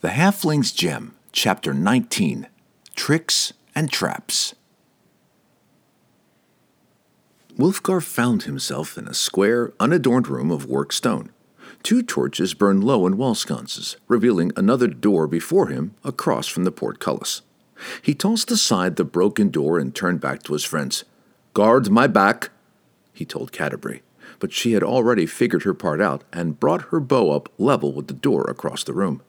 The 0.00 0.10
Halfling's 0.10 0.70
Gem, 0.70 1.16
Chapter 1.32 1.74
19 1.74 2.46
Tricks 2.94 3.52
and 3.74 3.90
Traps. 3.90 4.54
Wulfgar 7.56 8.00
found 8.00 8.44
himself 8.44 8.96
in 8.96 9.08
a 9.08 9.12
square, 9.12 9.72
unadorned 9.80 10.28
room 10.28 10.52
of 10.52 10.66
worked 10.66 10.94
stone. 10.94 11.32
Two 11.82 12.04
torches 12.04 12.54
burned 12.54 12.84
low 12.84 13.08
in 13.08 13.16
wall 13.16 13.34
sconces, 13.34 13.96
revealing 14.06 14.52
another 14.54 14.86
door 14.86 15.26
before 15.26 15.66
him 15.66 15.96
across 16.04 16.46
from 16.46 16.62
the 16.62 16.70
portcullis. 16.70 17.42
He 18.00 18.14
tossed 18.14 18.52
aside 18.52 18.94
the 18.94 19.04
broken 19.04 19.50
door 19.50 19.80
and 19.80 19.92
turned 19.92 20.20
back 20.20 20.44
to 20.44 20.52
his 20.52 20.62
friends. 20.62 21.02
Guard 21.54 21.90
my 21.90 22.06
back, 22.06 22.50
he 23.12 23.24
told 23.24 23.50
Catti-brie, 23.50 24.02
but 24.38 24.52
she 24.52 24.74
had 24.74 24.84
already 24.84 25.26
figured 25.26 25.64
her 25.64 25.74
part 25.74 26.00
out 26.00 26.22
and 26.32 26.60
brought 26.60 26.82
her 26.92 27.00
bow 27.00 27.32
up 27.32 27.48
level 27.58 27.92
with 27.92 28.06
the 28.06 28.14
door 28.14 28.44
across 28.48 28.84
the 28.84 28.92
room. 28.92 29.22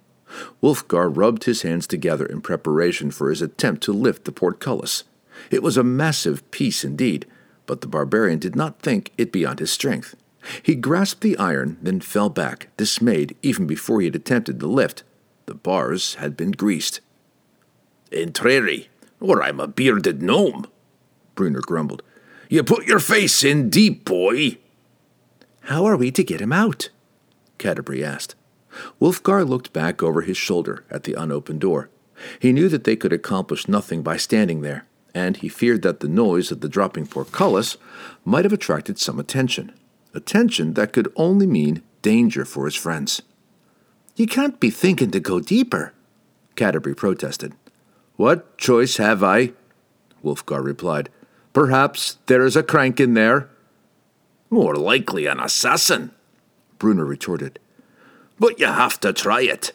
Wulfgar 0.61 1.09
rubbed 1.09 1.46
his 1.46 1.64
hands 1.64 1.88
together 1.88 2.25
in 2.25 2.42
preparation 2.42 3.11
for 3.11 3.29
his 3.29 3.42
attempt 3.42 3.83
to 3.83 3.93
lift 3.93 4.25
the 4.25 4.32
portcullis. 4.32 5.04
It 5.50 5.64
was 5.64 5.78
a 5.78 5.83
massive 5.83 6.50
piece 6.51 6.83
indeed, 6.83 7.25
but 7.65 7.82
the 7.82 7.87
barbarian 7.87 8.39
did 8.39 8.56
not 8.56 8.82
think 8.82 9.11
it 9.18 9.32
beyond 9.32 9.60
his 9.60 9.71
strength. 9.71 10.15
He 10.64 10.75
grasped 10.75 11.21
the 11.21 11.37
iron, 11.37 11.78
then 11.82 12.00
fell 12.00 12.29
back, 12.29 12.70
dismayed 12.78 13.36
even 13.42 13.68
before 13.68 14.00
he 14.00 14.06
had 14.06 14.15
attempted 14.15 14.60
the 14.60 14.68
lift. 14.68 15.04
The 15.46 15.54
bars 15.56 16.15
had 16.15 16.37
been 16.37 16.51
greased. 16.51 17.01
Entreri, 18.11 18.87
or 19.20 19.43
I'm 19.43 19.59
a 19.59 19.68
bearded 19.68 20.21
gnome, 20.21 20.68
Bruenor 21.36 21.61
grumbled. 21.61 22.04
You 22.50 22.64
put 22.64 22.87
your 22.87 23.00
face 23.00 23.43
in 23.43 23.70
deep, 23.70 24.06
boy. 24.06 24.57
How 25.61 25.86
are 25.86 25.98
we 25.98 26.11
to 26.11 26.23
get 26.23 26.42
him 26.42 26.51
out? 26.51 26.89
Catti-brie 27.59 28.04
asked. 28.04 28.36
Wulfgar 29.00 29.47
looked 29.47 29.74
back 29.74 30.01
over 30.04 30.21
his 30.21 30.38
shoulder 30.38 30.86
at 30.89 31.04
the 31.04 31.14
unopened 31.14 31.61
door. 31.61 31.89
He 32.39 32.52
knew 32.52 32.70
that 32.70 32.83
they 32.83 32.95
could 32.95 33.14
accomplish 33.14 33.67
nothing 33.67 34.02
by 34.02 34.17
standing 34.17 34.62
there, 34.62 34.86
and 35.14 35.38
he 35.38 35.50
feared 35.50 35.81
that 35.84 36.00
the 36.00 36.08
noise 36.08 36.52
of 36.52 36.62
the 36.62 36.70
dropping 36.70 37.08
portcullis 37.08 37.78
might 38.26 38.45
have 38.45 38.54
attracted 38.54 39.00
some 39.00 39.20
attention. 39.20 39.73
Attention 40.14 40.73
that 40.73 40.94
could 40.94 41.12
only 41.16 41.48
mean 41.48 41.81
danger 42.02 42.45
for 42.45 42.66
his 42.66 42.76
friends. 42.76 43.22
You 44.16 44.28
can't 44.28 44.59
be 44.59 44.70
thinking 44.70 45.11
to 45.11 45.20
go 45.20 45.39
deeper, 45.39 45.94
Catti-brie 46.56 46.94
protested. 46.94 47.54
What 48.17 48.58
choice 48.58 48.98
have 48.98 49.23
I? 49.23 49.54
Wulfgar 50.23 50.61
replied. 50.61 51.09
Perhaps 51.54 52.17
there 52.26 52.44
is 52.44 52.56
a 52.56 52.64
crank 52.64 53.00
in 53.00 53.14
there. 53.14 53.50
More 54.50 54.76
likely 54.76 55.26
an 55.26 55.39
assassin, 55.39 56.11
Bruenor 56.80 57.08
retorted. 57.08 57.59
But 58.40 58.59
you 58.59 58.68
have 58.68 59.00
to 59.02 59.14
try 59.14 59.42
it. 59.42 59.73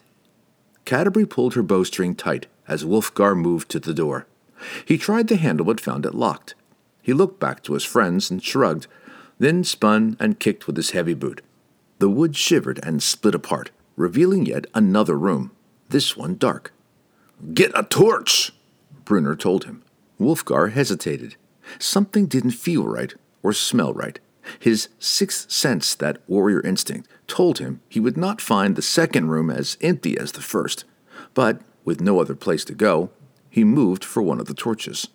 Catti-brie 0.86 1.26
pulled 1.26 1.54
her 1.54 1.62
bowstring 1.62 2.14
tight 2.14 2.46
as 2.66 2.84
Wulfgar 2.84 3.36
moved 3.36 3.70
to 3.70 3.80
the 3.80 3.94
door. 3.94 4.26
He 4.84 4.96
tried 4.96 5.28
the 5.28 5.36
handle 5.36 5.66
but 5.66 5.80
found 5.80 6.06
it 6.06 6.14
locked. 6.14 6.54
He 7.02 7.12
looked 7.12 7.38
back 7.38 7.62
to 7.64 7.74
his 7.74 7.84
friends 7.84 8.30
and 8.30 8.42
shrugged, 8.42 8.86
then 9.38 9.64
spun 9.64 10.16
and 10.18 10.40
kicked 10.40 10.66
with 10.66 10.76
his 10.76 10.92
heavy 10.92 11.14
boot. 11.14 11.42
The 11.98 12.08
wood 12.08 12.36
shivered 12.36 12.80
and 12.82 13.02
split 13.02 13.34
apart, 13.34 13.70
revealing 13.96 14.46
yet 14.46 14.66
another 14.74 15.16
room, 15.16 15.50
this 15.90 16.16
one 16.16 16.36
dark. 16.36 16.72
Get 17.52 17.72
a 17.74 17.82
torch, 17.82 18.52
Bruenor 19.04 19.38
told 19.38 19.64
him. 19.64 19.82
Wulfgar 20.18 20.72
hesitated. 20.72 21.36
Something 21.78 22.26
didn't 22.26 22.52
feel 22.52 22.86
right 22.86 23.12
or 23.42 23.52
smell 23.52 23.92
right. 23.92 24.18
His 24.58 24.88
sixth 24.98 25.50
sense, 25.50 25.94
that 25.94 26.18
warrior 26.26 26.60
instinct, 26.60 27.08
told 27.26 27.58
him 27.58 27.80
he 27.88 28.00
would 28.00 28.16
not 28.16 28.40
find 28.40 28.76
the 28.76 28.82
second 28.82 29.28
room 29.28 29.50
as 29.50 29.78
empty 29.80 30.18
as 30.18 30.32
the 30.32 30.42
first. 30.42 30.84
But, 31.32 31.60
with 31.84 32.00
no 32.00 32.20
other 32.20 32.34
place 32.34 32.64
to 32.66 32.74
go, 32.74 33.10
he 33.48 33.64
moved 33.64 34.04
for 34.04 34.22
one 34.22 34.40
of 34.40 34.46
the 34.46 34.54
torches. 34.54 35.08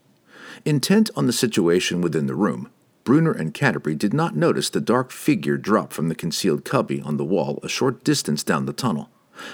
Intent 0.65 1.09
on 1.15 1.25
the 1.25 1.33
situation 1.33 2.01
within 2.01 2.27
the 2.27 2.35
room, 2.35 2.69
Bruenor 3.03 3.37
and 3.37 3.53
Catti-brie 3.53 3.95
did 3.95 4.13
not 4.13 4.35
notice 4.35 4.69
the 4.69 4.81
dark 4.81 5.11
figure 5.11 5.57
drop 5.57 5.93
from 5.93 6.09
the 6.09 6.15
concealed 6.15 6.65
cubby 6.65 7.01
on 7.01 7.17
the 7.17 7.25
wall 7.25 7.59
a 7.63 7.69
short 7.69 8.03
distance 8.03 8.43
down 8.43 8.65
the 8.65 8.73
tunnel. 8.73 9.09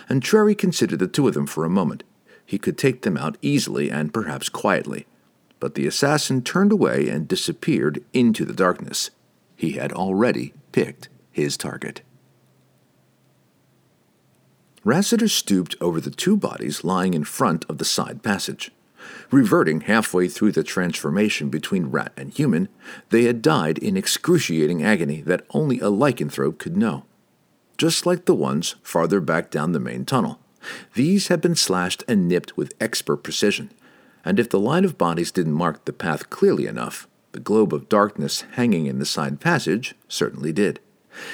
and 0.09 0.21
Entreri 0.21 0.57
considered 0.57 1.00
the 1.00 1.07
two 1.07 1.27
of 1.27 1.33
them 1.35 1.47
for 1.47 1.63
a 1.63 1.69
moment. 1.69 2.03
He 2.45 2.57
could 2.57 2.77
take 2.77 3.01
them 3.01 3.17
out 3.17 3.38
easily 3.41 3.89
and 3.89 4.13
perhaps 4.13 4.50
quietly. 4.50 5.05
But 5.59 5.75
the 5.75 5.88
assassin 5.88 6.41
turned 6.41 6.71
away 6.71 7.07
and 7.07 7.27
disappeared 7.27 8.03
into 8.13 8.45
the 8.45 8.53
darkness. 8.53 9.09
He 9.65 9.71
had 9.71 9.91
already 9.93 10.53
picked 10.73 11.09
his 11.31 11.57
target. 11.57 12.03
Rassiter 14.83 15.27
stooped 15.27 15.75
over 15.81 15.99
the 15.99 16.11
two 16.11 16.37
bodies 16.37 16.83
lying 16.83 17.15
in 17.15 17.23
front 17.23 17.65
of 17.67 17.79
the 17.79 17.83
side 17.83 18.21
passage. 18.21 18.69
Reverting 19.31 19.81
halfway 19.81 20.27
through 20.27 20.51
the 20.51 20.61
transformation 20.61 21.49
between 21.49 21.87
rat 21.87 22.11
and 22.15 22.31
human, 22.31 22.69
they 23.09 23.23
had 23.23 23.41
died 23.41 23.79
in 23.79 23.97
excruciating 23.97 24.83
agony 24.83 25.21
that 25.21 25.47
only 25.49 25.79
a 25.79 25.89
lycanthrope 25.89 26.59
could 26.59 26.77
know. 26.77 27.05
Just 27.75 28.05
like 28.05 28.25
the 28.25 28.35
ones 28.35 28.75
farther 28.83 29.19
back 29.19 29.49
down 29.49 29.71
the 29.71 29.79
main 29.79 30.05
tunnel, 30.05 30.39
these 30.93 31.29
had 31.29 31.41
been 31.41 31.55
slashed 31.55 32.03
and 32.07 32.27
nipped 32.27 32.55
with 32.55 32.75
expert 32.79 33.23
precision, 33.23 33.71
and 34.23 34.39
if 34.39 34.47
the 34.47 34.59
line 34.59 34.85
of 34.85 34.99
bodies 34.99 35.31
didn't 35.31 35.53
mark 35.53 35.85
the 35.85 35.93
path 35.93 36.29
clearly 36.29 36.67
enough, 36.67 37.07
the 37.35 37.41
globe 37.41 37.73
of 37.73 37.90
darkness 37.90 38.46
hanging 38.53 38.85
in 38.85 38.97
the 38.97 39.06
side 39.06 39.41
passage 39.41 39.94
certainly 40.07 40.53
did. 40.53 40.79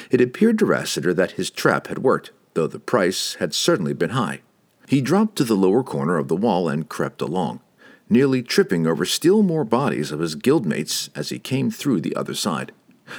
It 0.09 0.19
appeared 0.19 0.57
to 0.57 0.65
Rassiter 0.65 1.13
that 1.13 1.33
his 1.33 1.51
trap 1.51 1.85
had 1.85 1.99
worked, 1.99 2.31
though 2.55 2.65
the 2.65 2.79
price 2.79 3.35
had 3.35 3.53
certainly 3.53 3.93
been 3.93 4.09
high. 4.09 4.41
He 4.87 4.99
dropped 4.99 5.35
to 5.35 5.43
the 5.43 5.55
lower 5.55 5.83
corner 5.83 6.17
of 6.17 6.27
the 6.27 6.35
wall 6.35 6.67
and 6.67 6.89
crept 6.89 7.21
along, 7.21 7.59
nearly 8.09 8.41
tripping 8.41 8.87
over 8.87 9.05
still 9.05 9.43
more 9.43 9.63
bodies 9.63 10.11
of 10.11 10.21
his 10.21 10.35
guildmates 10.35 11.09
as 11.13 11.29
he 11.29 11.37
came 11.37 11.69
through 11.69 12.01
the 12.01 12.15
other 12.15 12.33
side. 12.33 12.71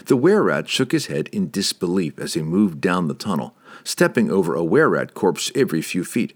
The 0.06 0.16
were-rat 0.16 0.69
shook 0.69 0.91
his 0.91 1.06
head 1.06 1.28
in 1.28 1.50
disbelief 1.50 2.19
as 2.19 2.34
he 2.34 2.42
moved 2.42 2.81
down 2.81 3.06
the 3.06 3.15
tunnel, 3.15 3.54
stepping 3.84 4.28
over 4.28 4.56
a 4.56 4.65
were-rat 4.65 5.15
corpse 5.15 5.53
every 5.54 5.82
few 5.82 6.03
feet. 6.03 6.34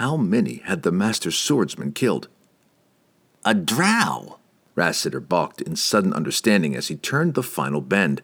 How 0.00 0.16
many 0.16 0.62
had 0.64 0.82
the 0.82 0.92
master 0.92 1.30
swordsman 1.30 1.92
killed? 1.92 2.28
A 3.44 3.52
drow! 3.52 4.38
Rassiter 4.74 5.20
balked 5.20 5.60
in 5.60 5.76
sudden 5.76 6.12
understanding 6.12 6.74
as 6.74 6.88
he 6.88 6.96
turned 6.96 7.34
the 7.34 7.42
final 7.42 7.80
bend. 7.80 8.22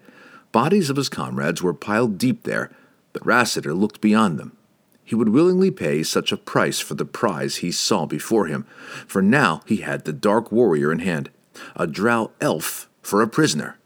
Bodies 0.53 0.91
of 0.91 0.97
his 0.97 1.09
comrades 1.09 1.63
were 1.63 1.75
piled 1.75 2.19
deep 2.19 2.43
there, 2.43 2.71
but 3.13 3.25
Rassiter 3.25 3.73
looked 3.75 4.01
beyond 4.01 4.39
them. 4.39 4.57
He 5.05 5.15
would 5.15 5.31
willingly 5.31 5.71
pay 5.71 6.03
such 6.03 6.31
a 6.31 6.37
price 6.37 6.79
for 6.79 6.95
the 6.95 7.05
prize 7.05 7.57
he 7.57 7.73
saw 7.73 8.07
before 8.07 8.47
him, 8.47 8.65
for 9.07 9.21
now 9.21 9.63
he 9.67 9.79
had 9.79 10.05
the 10.05 10.13
Dark 10.13 10.53
Warrior 10.53 10.93
in 10.93 11.01
hand, 11.01 11.31
a 11.75 11.87
drow 11.87 12.31
elf 12.41 12.89
for 13.03 13.21
a 13.21 13.29
prisoner. 13.29 13.77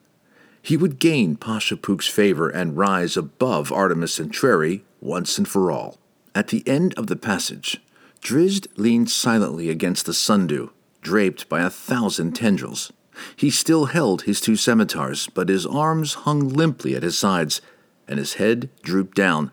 He 0.60 0.76
would 0.76 0.98
gain 0.98 1.36
Pasha 1.36 1.76
Pook's 1.76 2.08
favor 2.08 2.48
and 2.48 2.76
rise 2.76 3.16
above 3.16 3.72
Artemis 3.72 4.18
Entreri 4.18 4.82
once 5.00 5.36
and 5.38 5.46
for 5.46 5.70
all. 5.70 5.98
At 6.34 6.48
the 6.48 6.66
end 6.66 6.94
of 6.94 7.06
the 7.06 7.16
passage, 7.16 7.80
Drizzt 8.22 8.66
leaned 8.76 9.10
silently 9.10 9.68
against 9.68 10.06
the 10.06 10.14
sundew, 10.14 10.70
draped 11.04 11.48
by 11.48 11.60
a 11.60 11.70
thousand 11.70 12.32
tendrils. 12.32 12.92
He 13.36 13.50
still 13.50 13.84
held 13.84 14.22
his 14.22 14.40
two 14.40 14.56
scimitars, 14.56 15.28
but 15.28 15.48
his 15.48 15.66
arms 15.66 16.14
hung 16.14 16.48
limply 16.48 16.96
at 16.96 17.04
his 17.04 17.16
sides, 17.16 17.60
and 18.08 18.18
his 18.18 18.34
head 18.34 18.70
drooped 18.82 19.16
down 19.16 19.52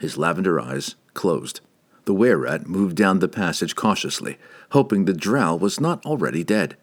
his 0.00 0.16
lavender 0.16 0.58
eyes 0.58 0.94
closed. 1.12 1.60
The 2.06 2.14
were-rat 2.14 2.66
moved 2.66 2.96
down 2.96 3.18
the 3.18 3.28
passage 3.28 3.74
cautiously, 3.74 4.38
hoping 4.70 5.04
the 5.04 5.12
drow 5.12 5.54
was 5.56 5.80
not 5.80 6.04
already 6.06 6.44
dead. 6.44 6.76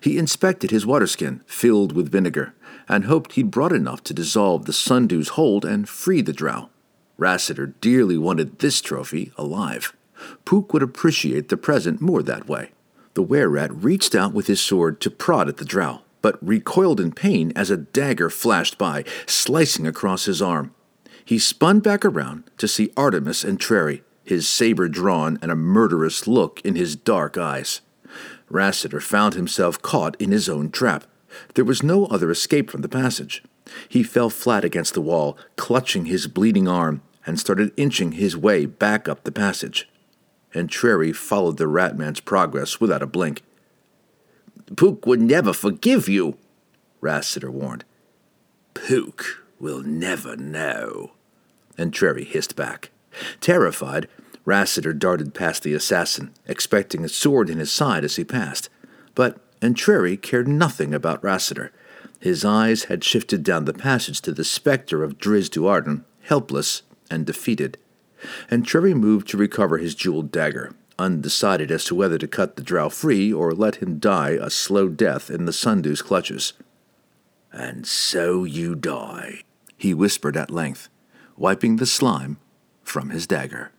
He 0.00 0.18
inspected 0.18 0.70
his 0.70 0.86
waterskin, 0.86 1.42
filled 1.46 1.92
with 1.92 2.10
vinegar, 2.10 2.54
and 2.88 3.04
hoped 3.04 3.32
he'd 3.32 3.50
brought 3.50 3.72
enough 3.72 4.02
to 4.04 4.14
dissolve 4.14 4.64
the 4.64 4.72
sundew's 4.72 5.30
hold 5.30 5.64
and 5.64 5.88
free 5.88 6.22
the 6.22 6.32
drow. 6.32 6.70
Rassiter 7.18 7.66
dearly 7.80 8.16
wanted 8.16 8.58
this 8.58 8.80
trophy 8.80 9.32
alive. 9.36 9.94
Pook 10.44 10.72
would 10.72 10.82
appreciate 10.82 11.48
the 11.48 11.56
present 11.56 12.00
more 12.00 12.22
that 12.22 12.48
way. 12.48 12.70
The 13.14 13.22
were-rat 13.22 13.74
reached 13.74 14.14
out 14.14 14.32
with 14.32 14.46
his 14.46 14.60
sword 14.60 15.00
to 15.00 15.10
prod 15.10 15.48
at 15.48 15.56
the 15.56 15.64
drow, 15.64 16.02
but 16.22 16.38
recoiled 16.46 17.00
in 17.00 17.12
pain 17.12 17.52
as 17.56 17.70
a 17.70 17.76
dagger 17.76 18.30
flashed 18.30 18.78
by, 18.78 19.04
slicing 19.26 19.86
across 19.86 20.26
his 20.26 20.40
arm. 20.40 20.74
He 21.24 21.38
spun 21.38 21.80
back 21.80 22.04
around 22.04 22.44
to 22.58 22.68
see 22.68 22.92
Artemis 22.96 23.44
Entreri, 23.44 24.02
his 24.22 24.48
saber 24.48 24.88
drawn 24.88 25.38
and 25.42 25.50
a 25.50 25.56
murderous 25.56 26.26
look 26.26 26.60
in 26.62 26.76
his 26.76 26.94
dark 26.94 27.36
eyes. 27.36 27.80
Rassiter 28.48 29.00
found 29.00 29.34
himself 29.34 29.80
caught 29.82 30.20
in 30.20 30.30
his 30.30 30.48
own 30.48 30.70
trap. 30.70 31.04
There 31.54 31.64
was 31.64 31.82
no 31.82 32.06
other 32.06 32.30
escape 32.30 32.70
from 32.70 32.82
the 32.82 32.88
passage. 32.88 33.42
He 33.88 34.02
fell 34.02 34.30
flat 34.30 34.64
against 34.64 34.94
the 34.94 35.00
wall, 35.00 35.38
clutching 35.56 36.06
his 36.06 36.26
bleeding 36.26 36.66
arm, 36.66 37.02
and 37.26 37.38
started 37.38 37.72
inching 37.76 38.12
his 38.12 38.36
way 38.36 38.66
back 38.66 39.08
up 39.08 39.24
the 39.24 39.32
passage. 39.32 39.88
Entreri 40.54 41.14
followed 41.14 41.56
the 41.56 41.68
Ratman's 41.68 42.20
progress 42.20 42.80
without 42.80 43.02
a 43.02 43.06
blink. 43.06 43.42
Pook 44.76 45.06
would 45.06 45.20
never 45.20 45.52
forgive 45.52 46.08
you, 46.08 46.36
Rassiter 47.00 47.50
warned. 47.50 47.84
Pook 48.74 49.44
will 49.58 49.82
never 49.82 50.36
know, 50.36 51.12
and 51.76 51.92
Entreri 51.92 52.26
hissed 52.26 52.56
back. 52.56 52.90
Terrified, 53.40 54.08
Rassiter 54.44 54.92
darted 54.92 55.34
past 55.34 55.62
the 55.62 55.74
assassin, 55.74 56.32
expecting 56.46 57.04
a 57.04 57.08
sword 57.08 57.50
in 57.50 57.58
his 57.58 57.70
side 57.70 58.04
as 58.04 58.16
he 58.16 58.24
passed. 58.24 58.68
But 59.14 59.38
Entreri 59.60 60.20
cared 60.20 60.48
nothing 60.48 60.94
about 60.94 61.22
Rassiter. 61.22 61.72
His 62.18 62.44
eyes 62.44 62.84
had 62.84 63.04
shifted 63.04 63.42
down 63.42 63.64
the 63.64 63.72
passage 63.72 64.20
to 64.22 64.32
the 64.32 64.44
specter 64.44 65.02
of 65.02 65.18
Drizzt 65.18 65.52
Do'Urden, 65.52 66.04
helpless 66.22 66.82
and 67.10 67.26
defeated. 67.26 67.78
Entreri 68.50 68.94
moved 68.94 69.28
to 69.28 69.36
recover 69.36 69.78
his 69.78 69.94
jeweled 69.94 70.30
dagger, 70.30 70.74
undecided 70.98 71.70
as 71.70 71.84
to 71.84 71.94
whether 71.94 72.18
to 72.18 72.28
cut 72.28 72.56
the 72.56 72.62
drow 72.62 72.88
free 72.88 73.32
or 73.32 73.52
let 73.52 73.76
him 73.76 73.98
die 73.98 74.38
a 74.40 74.50
slow 74.50 74.88
death 74.88 75.30
in 75.30 75.46
the 75.46 75.52
sundew's 75.52 76.02
clutches. 76.02 76.52
And 77.52 77.86
so 77.86 78.44
you 78.44 78.74
die, 78.74 79.42
he 79.76 79.94
whispered 79.94 80.36
at 80.36 80.50
length, 80.50 80.88
wiping 81.36 81.76
the 81.76 81.86
slime 81.86 82.38
from 82.82 83.10
his 83.10 83.26
dagger. 83.26 83.72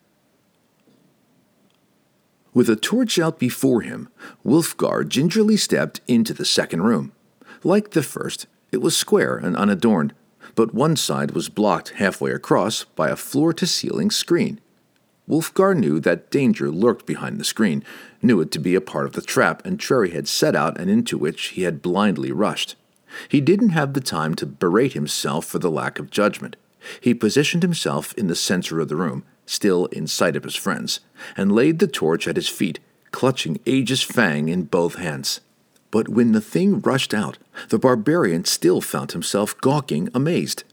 With 2.53 2.69
a 2.69 2.75
torch 2.75 3.17
out 3.17 3.39
before 3.39 3.81
him, 3.81 4.09
Wulfgar 4.43 5.07
gingerly 5.07 5.55
stepped 5.55 6.01
into 6.07 6.33
the 6.33 6.43
second 6.43 6.81
room. 6.81 7.13
Like 7.63 7.91
the 7.91 8.03
first, 8.03 8.47
it 8.71 8.81
was 8.81 8.97
square 8.97 9.37
and 9.37 9.55
unadorned, 9.55 10.13
but 10.55 10.73
one 10.73 10.95
side 10.95 11.31
was 11.31 11.49
blocked 11.49 11.89
halfway 11.91 12.31
across 12.31 12.83
by 12.83 13.09
a 13.09 13.15
floor 13.15 13.53
to 13.53 13.67
ceiling 13.67 14.11
screen. 14.11 14.59
Wulfgar 15.27 15.75
knew 15.77 15.99
that 15.99 16.29
danger 16.29 16.69
lurked 16.69 17.05
behind 17.05 17.39
the 17.39 17.45
screen, 17.45 17.83
knew 18.21 18.41
it 18.41 18.51
to 18.51 18.59
be 18.59 18.75
a 18.75 18.81
part 18.81 19.05
of 19.05 19.13
the 19.13 19.21
trap 19.21 19.65
and 19.65 19.79
Entreri 19.79 20.11
had 20.11 20.27
set 20.27 20.55
out 20.55 20.79
and 20.79 20.89
into 20.89 21.17
which 21.17 21.49
he 21.49 21.63
had 21.63 21.81
blindly 21.81 22.31
rushed. 22.31 22.75
He 23.29 23.41
didn't 23.41 23.69
have 23.69 23.93
the 23.93 24.01
time 24.01 24.35
to 24.35 24.45
berate 24.45 24.93
himself 24.93 25.45
for 25.45 25.59
the 25.59 25.71
lack 25.71 25.99
of 25.99 26.09
judgment. 26.09 26.55
He 26.99 27.13
positioned 27.13 27.63
himself 27.63 28.13
in 28.13 28.27
the 28.27 28.35
center 28.35 28.79
of 28.79 28.89
the 28.89 28.95
room, 28.95 29.23
still 29.45 29.85
in 29.87 30.07
sight 30.07 30.35
of 30.35 30.43
his 30.43 30.55
friends, 30.55 30.99
and 31.37 31.51
laid 31.51 31.79
the 31.79 31.87
torch 31.87 32.27
at 32.27 32.35
his 32.35 32.49
feet, 32.49 32.79
clutching 33.11 33.59
Aegis 33.65 34.01
Fang 34.01 34.49
in 34.49 34.63
both 34.63 34.95
hands. 34.95 35.41
But 35.91 36.09
when 36.09 36.31
the 36.31 36.41
thing 36.41 36.79
rushed 36.79 37.13
out, 37.13 37.37
the 37.69 37.77
barbarian 37.77 38.45
still 38.45 38.81
found 38.81 39.11
himself 39.11 39.59
gawking, 39.59 40.09
amazed. 40.15 40.63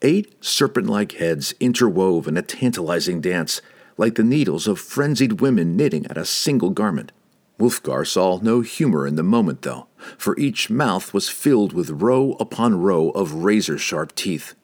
Eight 0.00 0.34
serpent 0.42 0.88
like 0.88 1.12
heads 1.12 1.54
interwove 1.60 2.26
in 2.26 2.36
a 2.36 2.42
tantalizing 2.42 3.20
dance, 3.20 3.60
like 3.98 4.14
the 4.14 4.24
needles 4.24 4.66
of 4.66 4.80
frenzied 4.80 5.40
women 5.40 5.76
knitting 5.76 6.06
at 6.06 6.16
a 6.16 6.24
single 6.24 6.70
garment. 6.70 7.12
Wulfgar 7.58 8.04
saw 8.06 8.40
no 8.42 8.60
humor 8.60 9.06
in 9.06 9.16
the 9.16 9.22
moment, 9.22 9.62
though, 9.62 9.86
for 10.18 10.36
each 10.38 10.70
mouth 10.70 11.12
was 11.12 11.28
filled 11.28 11.72
with 11.72 11.90
row 11.90 12.36
upon 12.40 12.80
row 12.80 13.10
of 13.10 13.44
razor 13.44 13.78
sharp 13.78 14.14
teeth. 14.14 14.54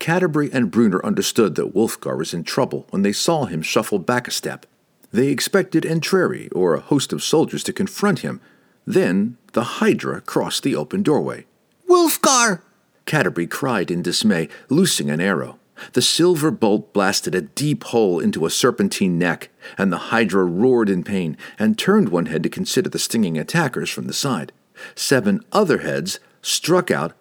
Catti-brie 0.00 0.50
and 0.52 0.70
Bruenor 0.70 1.02
understood 1.04 1.54
that 1.56 1.74
Wulfgar 1.74 2.16
was 2.16 2.32
in 2.34 2.44
trouble 2.44 2.86
when 2.90 3.02
they 3.02 3.12
saw 3.12 3.44
him 3.44 3.62
shuffle 3.62 3.98
back 3.98 4.26
a 4.26 4.30
step. 4.30 4.66
They 5.12 5.28
expected 5.28 5.84
Entreri 5.84 6.48
or 6.54 6.74
a 6.74 6.80
host 6.80 7.12
of 7.12 7.22
soldiers 7.22 7.62
to 7.64 7.72
confront 7.72 8.20
him. 8.20 8.40
Then 8.86 9.36
the 9.52 9.64
Hydra 9.64 10.20
crossed 10.20 10.62
the 10.62 10.76
open 10.76 11.02
doorway. 11.02 11.46
Wulfgar! 11.88 12.62
Catti-brie 13.06 13.46
cried 13.46 13.90
in 13.90 14.02
dismay, 14.02 14.48
loosing 14.68 15.10
an 15.10 15.20
arrow. 15.20 15.58
The 15.94 16.02
silver 16.02 16.50
bolt 16.50 16.92
blasted 16.92 17.34
a 17.34 17.40
deep 17.42 17.84
hole 17.84 18.20
into 18.20 18.46
a 18.46 18.50
serpentine 18.50 19.18
neck, 19.18 19.50
and 19.76 19.92
the 19.92 20.08
Hydra 20.10 20.44
roared 20.44 20.88
in 20.88 21.02
pain 21.02 21.36
and 21.58 21.78
turned 21.78 22.08
one 22.08 22.26
head 22.26 22.42
to 22.44 22.48
consider 22.48 22.88
the 22.88 22.98
stinging 22.98 23.36
attackers 23.36 23.90
from 23.90 24.06
the 24.06 24.12
side. 24.12 24.52
Seven 24.94 25.44
other 25.52 25.78
heads 25.78 26.20
struck 26.40 26.90
out 26.90 27.14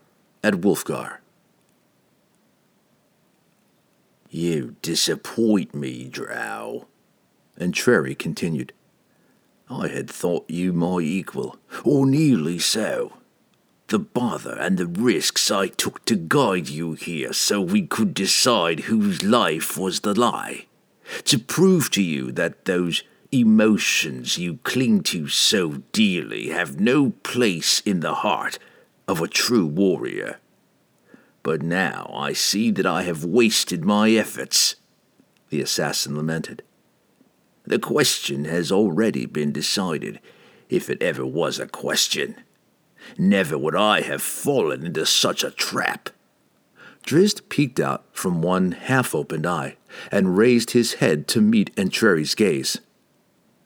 at 0.44 0.56
Wulfgar. 0.62 1.18
You 4.30 4.76
disappoint 4.82 5.76
me, 5.76 6.08
Drow. 6.08 6.88
Entreri 7.60 8.18
continued. 8.18 8.74
I 9.72 9.88
had 9.88 10.10
thought 10.10 10.50
you 10.50 10.74
my 10.74 11.00
equal, 11.00 11.58
or 11.86 12.06
nearly 12.06 12.60
so. 12.60 13.14
The 13.88 14.00
bother 14.00 14.58
and 14.60 14.78
the 14.78 14.86
risks 14.86 15.50
I 15.50 15.68
took 15.68 16.04
to 16.06 16.16
guide 16.16 16.68
you 16.68 16.94
here 16.94 17.32
so 17.32 17.62
we 17.62 17.88
could 17.88 18.14
decide 18.14 18.82
whose 18.82 19.24
life 19.24 19.78
was 19.78 20.02
the 20.02 20.14
lie. 20.14 20.66
To 21.26 21.40
prove 21.40 21.90
to 21.92 22.02
you 22.02 22.32
that 22.34 22.66
those 22.66 23.04
emotions 23.32 24.38
you 24.38 24.58
cling 24.64 25.04
to 25.04 25.30
so 25.30 25.84
dearly 25.94 26.50
have 26.50 26.82
no 26.82 27.12
place 27.24 27.80
in 27.82 28.02
the 28.02 28.16
heart 28.16 28.60
of 29.08 29.22
a 29.22 29.28
true 29.28 29.66
warrior. 29.66 30.40
But 31.44 31.62
now 31.62 32.12
I 32.14 32.34
see 32.34 32.72
that 32.72 32.86
I 32.86 33.04
have 33.04 33.24
wasted 33.24 33.86
my 33.86 34.12
efforts, 34.12 34.76
the 35.50 35.62
assassin 35.62 36.16
lamented. 36.16 36.62
The 37.66 37.80
question 37.80 38.46
has 38.46 38.72
already 38.72 39.26
been 39.26 39.52
decided, 39.52 40.20
if 40.70 40.90
it 40.90 41.02
ever 41.02 41.26
was 41.26 41.60
a 41.60 41.68
question. 41.68 42.36
Never 43.18 43.58
would 43.58 43.76
I 43.76 44.02
have 44.02 44.22
fallen 44.22 44.86
into 44.86 45.06
such 45.06 45.44
a 45.44 45.52
trap. 45.52 46.10
Drizzt 47.06 47.50
peeked 47.50 47.80
out 47.80 48.06
from 48.14 48.42
one 48.42 48.74
half 48.74 49.16
opened 49.16 49.46
eye 49.46 49.78
and 50.12 50.38
raised 50.38 50.72
his 50.72 50.96
head 50.96 51.28
to 51.30 51.42
meet 51.42 51.76
Entreri's 51.76 52.36
gaze. 52.36 52.80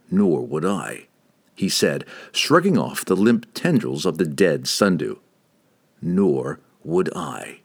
Nor 0.09 0.45
would 0.45 0.65
I, 0.65 1.07
he 1.55 1.69
said, 1.69 2.05
shrugging 2.31 2.77
off 2.77 3.05
the 3.05 3.15
limp 3.15 3.45
tendrils 3.53 4.05
of 4.05 4.17
the 4.17 4.25
dead 4.25 4.67
Sundew. 4.67 5.17
Nor 6.01 6.59
would 6.83 7.09
I. 7.15 7.61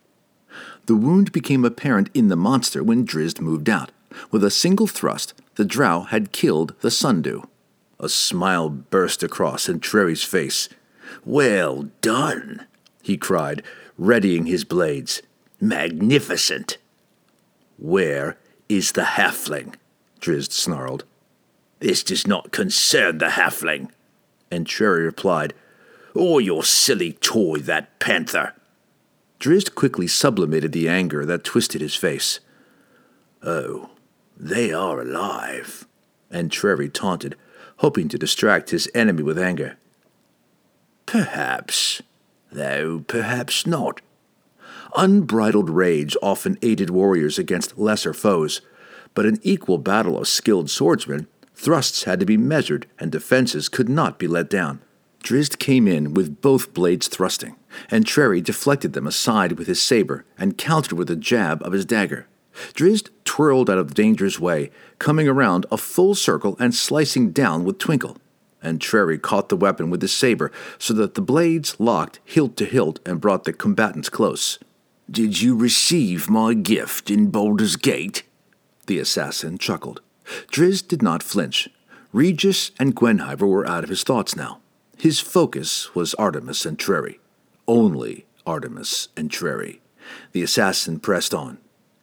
The 0.87 0.97
wound 0.97 1.33
became 1.33 1.65
apparent 1.65 2.11
in 2.15 2.29
the 2.29 2.37
monster 2.37 2.83
when 2.83 3.06
Drizzt 3.06 3.41
moved 3.41 3.69
out. 3.69 3.93
With 4.33 4.43
a 4.43 4.50
single 4.50 4.88
thrust, 4.88 5.35
the 5.61 5.67
drow 5.67 6.05
had 6.05 6.33
killed 6.33 6.75
the 6.81 6.91
Sundew. 6.91 7.43
A 7.99 8.09
smile 8.09 8.71
burst 8.71 9.23
across 9.23 9.69
Entreri's 9.69 10.25
face. 10.25 10.71
Well 11.23 11.91
done, 12.01 12.67
he 13.03 13.19
cried, 13.19 13.62
readying 13.99 14.47
his 14.47 14.65
blades. 14.65 15.21
Magnificent. 15.61 16.79
Where 17.77 18.39
is 18.71 18.93
the 18.93 19.03
halfling? 19.03 19.75
Drizzt 20.19 20.53
snarled. 20.53 21.05
This 21.81 22.03
does 22.03 22.27
not 22.27 22.53
concern 22.53 23.19
the 23.19 23.27
halfling, 23.27 23.91
Entreri 24.51 25.05
replied, 25.05 25.53
or 26.15 26.41
your 26.41 26.65
silly 26.65 27.12
toy, 27.12 27.59
that 27.59 27.99
panther. 27.99 28.55
Drizzt 29.39 29.75
quickly 29.75 30.07
sublimated 30.07 30.73
the 30.73 30.89
anger 30.89 31.27
that 31.27 31.45
twisted 31.45 31.83
his 31.83 31.97
face. 31.97 32.41
Oh, 33.43 33.91
they 34.41 34.73
are 34.73 35.01
alive, 35.01 35.87
Entreri 36.33 36.91
taunted, 36.91 37.37
hoping 37.77 38.09
to 38.09 38.19
distract 38.19 38.71
his 38.71 38.91
enemy 38.95 39.23
with 39.23 39.38
anger. 39.38 39.76
Perhaps, 41.05 42.00
though 42.50 43.05
perhaps 43.07 43.67
not. 43.67 44.00
Unbridled 44.97 45.69
rage 45.69 46.17
often 46.23 46.59
aided 46.62 46.88
warriors 46.88 47.38
against 47.38 47.79
lesser 47.79 48.14
foes, 48.14 48.62
but 49.14 49.26
in 49.26 49.38
equal 49.43 49.79
battle 49.79 50.19
of 50.19 50.26
skilled 50.26 50.71
swordsmen, 50.71 51.26
thrusts 51.55 52.05
had 52.05 52.19
to 52.19 52.26
be 52.26 52.37
measured 52.37 52.87
and 52.99 53.12
defenses 53.12 53.69
could 53.69 53.88
not 53.88 54.19
be 54.19 54.26
let 54.26 54.49
down. 54.49 54.81
Drizzt 55.23 55.59
came 55.59 55.87
in 55.87 56.14
with 56.14 56.41
both 56.41 56.73
blades 56.73 57.09
thrusting, 57.09 57.57
and 57.91 58.07
Entreri 58.07 58.43
deflected 58.43 58.95
them 58.95 59.07
aside 59.07 59.53
with 59.53 59.69
his 59.69 59.83
saber 59.83 60.25
and 60.38 60.57
countered 60.57 60.95
with 60.95 61.11
a 61.11 61.17
jab 61.17 61.62
of 61.62 61.73
his 61.73 61.85
dagger. 61.85 62.26
Drizzt 62.75 63.11
twirled 63.25 63.71
out 63.71 63.79
of 63.79 63.88
the 63.88 63.95
danger's 63.95 64.40
way, 64.40 64.71
coming 64.99 65.29
around 65.29 65.67
a 65.71 65.76
full 65.76 66.14
circle 66.14 66.57
and 66.59 66.75
slicing 66.75 67.31
down 67.31 67.64
with 67.64 67.79
Twinkle 67.79 68.17
and 68.62 68.81
Entreri 68.81 69.21
caught 69.21 69.49
the 69.49 69.57
weapon 69.57 69.90
with 69.90 70.02
his 70.02 70.12
saber 70.12 70.52
so 70.79 70.95
that 70.95 71.14
the 71.14 71.23
blades 71.23 71.79
locked 71.79 72.21
hilt 72.25 72.57
to 72.59 72.64
hilt 72.64 73.00
and 73.07 73.21
brought 73.21 73.45
the 73.45 73.52
combatants 73.52 74.09
close. 74.09 74.59
Did 75.11 75.40
you 75.40 75.57
receive 75.57 76.31
my 76.31 76.55
gift 76.55 77.11
in 77.11 77.31
Baldur's 77.31 77.76
Gate? 77.76 78.23
The 78.87 78.99
assassin 78.99 79.59
chuckled. 79.59 80.00
Drizzt 80.52 80.88
did 80.88 81.02
not 81.02 81.23
flinch. 81.23 81.69
Regis 82.12 82.71
and 82.79 82.95
Guenhwyvar 82.95 83.49
were 83.49 83.67
out 83.67 83.85
of 83.85 83.90
his 83.90 84.05
thoughts 84.05 84.37
now. 84.37 84.61
His 84.97 85.21
focus 85.21 85.95
was 85.95 86.14
Artemis 86.14 86.67
and 86.67 86.79
Entreri. 86.79 87.19
Only 87.67 88.26
Artemis 88.47 89.09
and 89.17 89.31
Entreri. 89.31 89.81
The 90.33 90.43
assassin 90.43 91.00
pressed 91.00 91.35
on. 91.35 91.59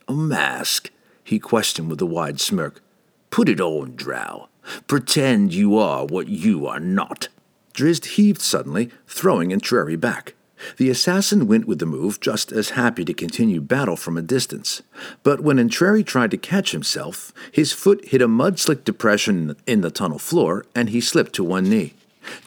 A 0.08 0.14
mask? 0.14 0.90
he 1.24 1.40
questioned 1.40 1.90
with 1.90 2.02
a 2.02 2.06
wide 2.06 2.40
smirk. 2.40 2.82
Put 3.30 3.50
it 3.50 3.60
on, 3.60 3.96
Drow. 3.96 4.48
Pretend 4.88 5.54
you 5.54 5.78
are 5.78 6.06
what 6.06 6.30
you 6.30 6.66
are 6.66 6.80
not. 6.80 7.28
Drizzt 7.74 8.06
heaved 8.16 8.42
suddenly, 8.42 8.90
throwing 9.08 9.50
Entreri 9.50 10.00
back. 10.00 10.34
The 10.78 10.90
assassin 10.90 11.46
went 11.46 11.68
with 11.68 11.80
the 11.80 11.86
move, 11.86 12.20
just 12.20 12.52
as 12.52 12.72
happy 12.72 13.06
to 13.06 13.14
continue 13.14 13.62
battle 13.62 13.96
from 13.96 14.18
a 14.18 14.24
distance. 14.24 14.82
But 15.22 15.42
when 15.42 15.58
Entreri 15.58 16.06
tried 16.06 16.32
to 16.32 16.38
catch 16.38 16.72
himself, 16.72 17.32
his 17.52 17.74
foot 17.74 18.06
hit 18.06 18.22
a 18.22 18.28
mud-slick 18.28 18.84
depression 18.84 19.56
in 19.68 19.82
the 19.82 19.92
tunnel 19.92 20.18
floor, 20.18 20.66
and 20.74 20.90
he 20.90 21.02
slipped 21.02 21.34
to 21.34 21.44
one 21.44 21.70
knee. 21.70 21.94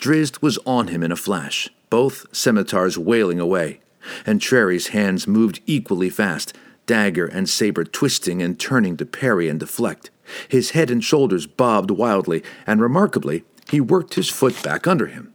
Drizzt 0.00 0.42
was 0.42 0.58
on 0.66 0.88
him 0.88 1.02
in 1.02 1.12
a 1.12 1.16
flash, 1.16 1.68
both 1.88 2.26
scimitars 2.32 2.98
wailing 2.98 3.38
away. 3.38 3.80
Entreri's 4.26 4.88
hands 4.88 5.28
moved 5.28 5.60
equally 5.66 6.10
fast, 6.10 6.52
dagger 6.90 7.26
and 7.26 7.48
saber 7.48 7.84
twisting 7.84 8.42
and 8.42 8.58
turning 8.58 8.96
to 8.96 9.06
parry 9.06 9.48
and 9.48 9.60
deflect. 9.60 10.10
His 10.48 10.70
head 10.70 10.90
and 10.90 11.04
shoulders 11.04 11.46
bobbed 11.46 11.92
wildly, 11.92 12.42
and 12.66 12.80
remarkably, 12.80 13.44
he 13.70 13.80
worked 13.80 14.14
his 14.14 14.28
foot 14.28 14.60
back 14.64 14.88
under 14.88 15.06
him. 15.06 15.32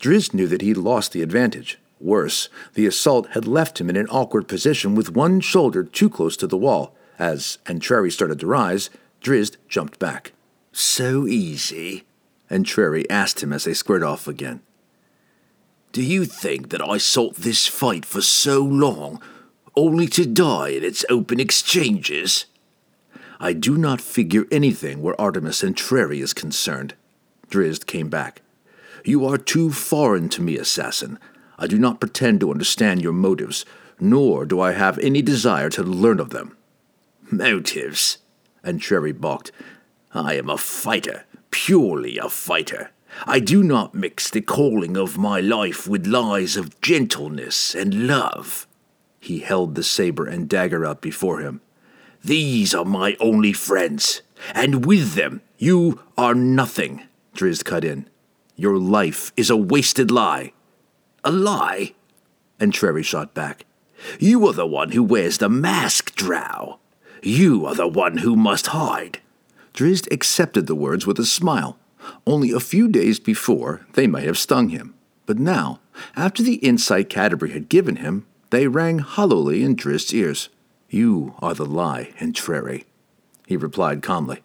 Drizzt 0.00 0.34
knew 0.34 0.48
that 0.48 0.62
he'd 0.62 0.76
lost 0.76 1.12
the 1.12 1.22
advantage. 1.22 1.78
Worse, 2.00 2.48
the 2.74 2.88
assault 2.88 3.28
had 3.34 3.46
left 3.46 3.80
him 3.80 3.88
in 3.88 3.94
an 3.94 4.08
awkward 4.08 4.48
position 4.48 4.96
with 4.96 5.14
one 5.14 5.38
shoulder 5.38 5.84
too 5.84 6.10
close 6.10 6.36
to 6.38 6.48
the 6.48 6.56
wall. 6.56 6.96
As 7.20 7.58
Entreri 7.66 8.10
started 8.10 8.40
to 8.40 8.48
rise, 8.48 8.90
Drizzt 9.22 9.58
jumped 9.68 10.00
back. 10.00 10.32
So 10.72 11.28
easy? 11.28 12.02
Entreri 12.50 13.04
asked 13.08 13.44
him 13.44 13.52
as 13.52 13.62
they 13.62 13.74
squared 13.74 14.02
off 14.02 14.26
again. 14.26 14.60
Do 15.92 16.02
you 16.02 16.24
think 16.24 16.70
that 16.70 16.82
I 16.82 16.98
sought 16.98 17.36
this 17.36 17.68
fight 17.68 18.04
for 18.04 18.20
so 18.20 18.60
long, 18.60 19.22
only 19.76 20.06
to 20.08 20.26
die 20.26 20.70
in 20.70 20.84
its 20.84 21.04
open 21.10 21.38
exchanges? 21.38 22.46
I 23.38 23.52
do 23.52 23.76
not 23.76 24.00
figure 24.00 24.46
anything 24.50 25.02
where 25.02 25.20
Artemis 25.20 25.62
Entreri 25.62 26.22
is 26.22 26.32
concerned. 26.32 26.94
Drizzt 27.50 27.86
came 27.86 28.08
back. 28.08 28.42
You 29.04 29.26
are 29.26 29.38
too 29.38 29.70
foreign 29.70 30.28
to 30.30 30.42
me, 30.42 30.56
assassin. 30.56 31.18
I 31.58 31.66
do 31.66 31.78
not 31.78 32.00
pretend 32.00 32.40
to 32.40 32.50
understand 32.50 33.02
your 33.02 33.12
motives, 33.12 33.64
nor 34.00 34.44
do 34.44 34.60
I 34.60 34.72
have 34.72 34.98
any 34.98 35.22
desire 35.22 35.70
to 35.70 35.82
learn 35.82 36.20
of 36.20 36.30
them. 36.30 36.56
Motives? 37.30 38.18
Entreri 38.64 39.12
balked. 39.12 39.52
I 40.12 40.34
am 40.34 40.48
a 40.48 40.58
fighter, 40.58 41.24
purely 41.50 42.18
a 42.18 42.28
fighter. 42.28 42.90
I 43.26 43.38
do 43.38 43.62
not 43.62 43.94
mix 43.94 44.30
the 44.30 44.40
calling 44.40 44.96
of 44.96 45.18
my 45.18 45.40
life 45.40 45.86
with 45.86 46.06
lies 46.06 46.56
of 46.56 46.80
gentleness 46.80 47.74
and 47.74 48.06
love. 48.06 48.66
He 49.20 49.40
held 49.40 49.74
the 49.74 49.82
saber 49.82 50.26
and 50.26 50.48
dagger 50.48 50.84
out 50.84 51.00
before 51.00 51.40
him. 51.40 51.60
These 52.22 52.74
are 52.74 52.84
my 52.84 53.16
only 53.20 53.52
friends, 53.52 54.22
and 54.54 54.84
with 54.84 55.14
them 55.14 55.42
you 55.58 56.00
are 56.18 56.34
nothing, 56.34 57.02
Drizzt 57.34 57.64
cut 57.64 57.84
in. 57.84 58.08
Your 58.56 58.78
life 58.78 59.32
is 59.36 59.50
a 59.50 59.56
wasted 59.56 60.10
lie. 60.10 60.52
A 61.24 61.30
lie? 61.30 61.94
Entreri 62.58 63.04
shot 63.04 63.34
back. 63.34 63.64
You 64.18 64.46
are 64.46 64.52
the 64.52 64.66
one 64.66 64.92
who 64.92 65.02
wears 65.02 65.38
the 65.38 65.48
mask, 65.48 66.14
Drow. 66.14 66.78
You 67.22 67.66
are 67.66 67.74
the 67.74 67.88
one 67.88 68.18
who 68.18 68.36
must 68.36 68.68
hide. 68.68 69.20
Drizzt 69.74 70.10
accepted 70.12 70.66
the 70.66 70.74
words 70.74 71.06
with 71.06 71.18
a 71.18 71.26
smile. 71.26 71.78
Only 72.26 72.52
a 72.52 72.60
few 72.60 72.88
days 72.88 73.18
before, 73.18 73.86
they 73.94 74.06
might 74.06 74.24
have 74.24 74.38
stung 74.38 74.70
him. 74.70 74.94
But 75.26 75.38
now, 75.38 75.80
after 76.14 76.42
the 76.42 76.54
insight 76.56 77.08
Catti-brie 77.08 77.52
had 77.52 77.68
given 77.68 77.96
him, 77.96 78.26
they 78.56 78.66
rang 78.66 79.00
hollowly 79.00 79.62
in 79.62 79.74
Drizzt's 79.74 80.14
ears. 80.14 80.48
You 80.88 81.34
are 81.40 81.52
the 81.52 81.66
lie, 81.66 82.14
Entreri, 82.18 82.86
he 83.46 83.54
replied 83.54 84.02
calmly. 84.02 84.42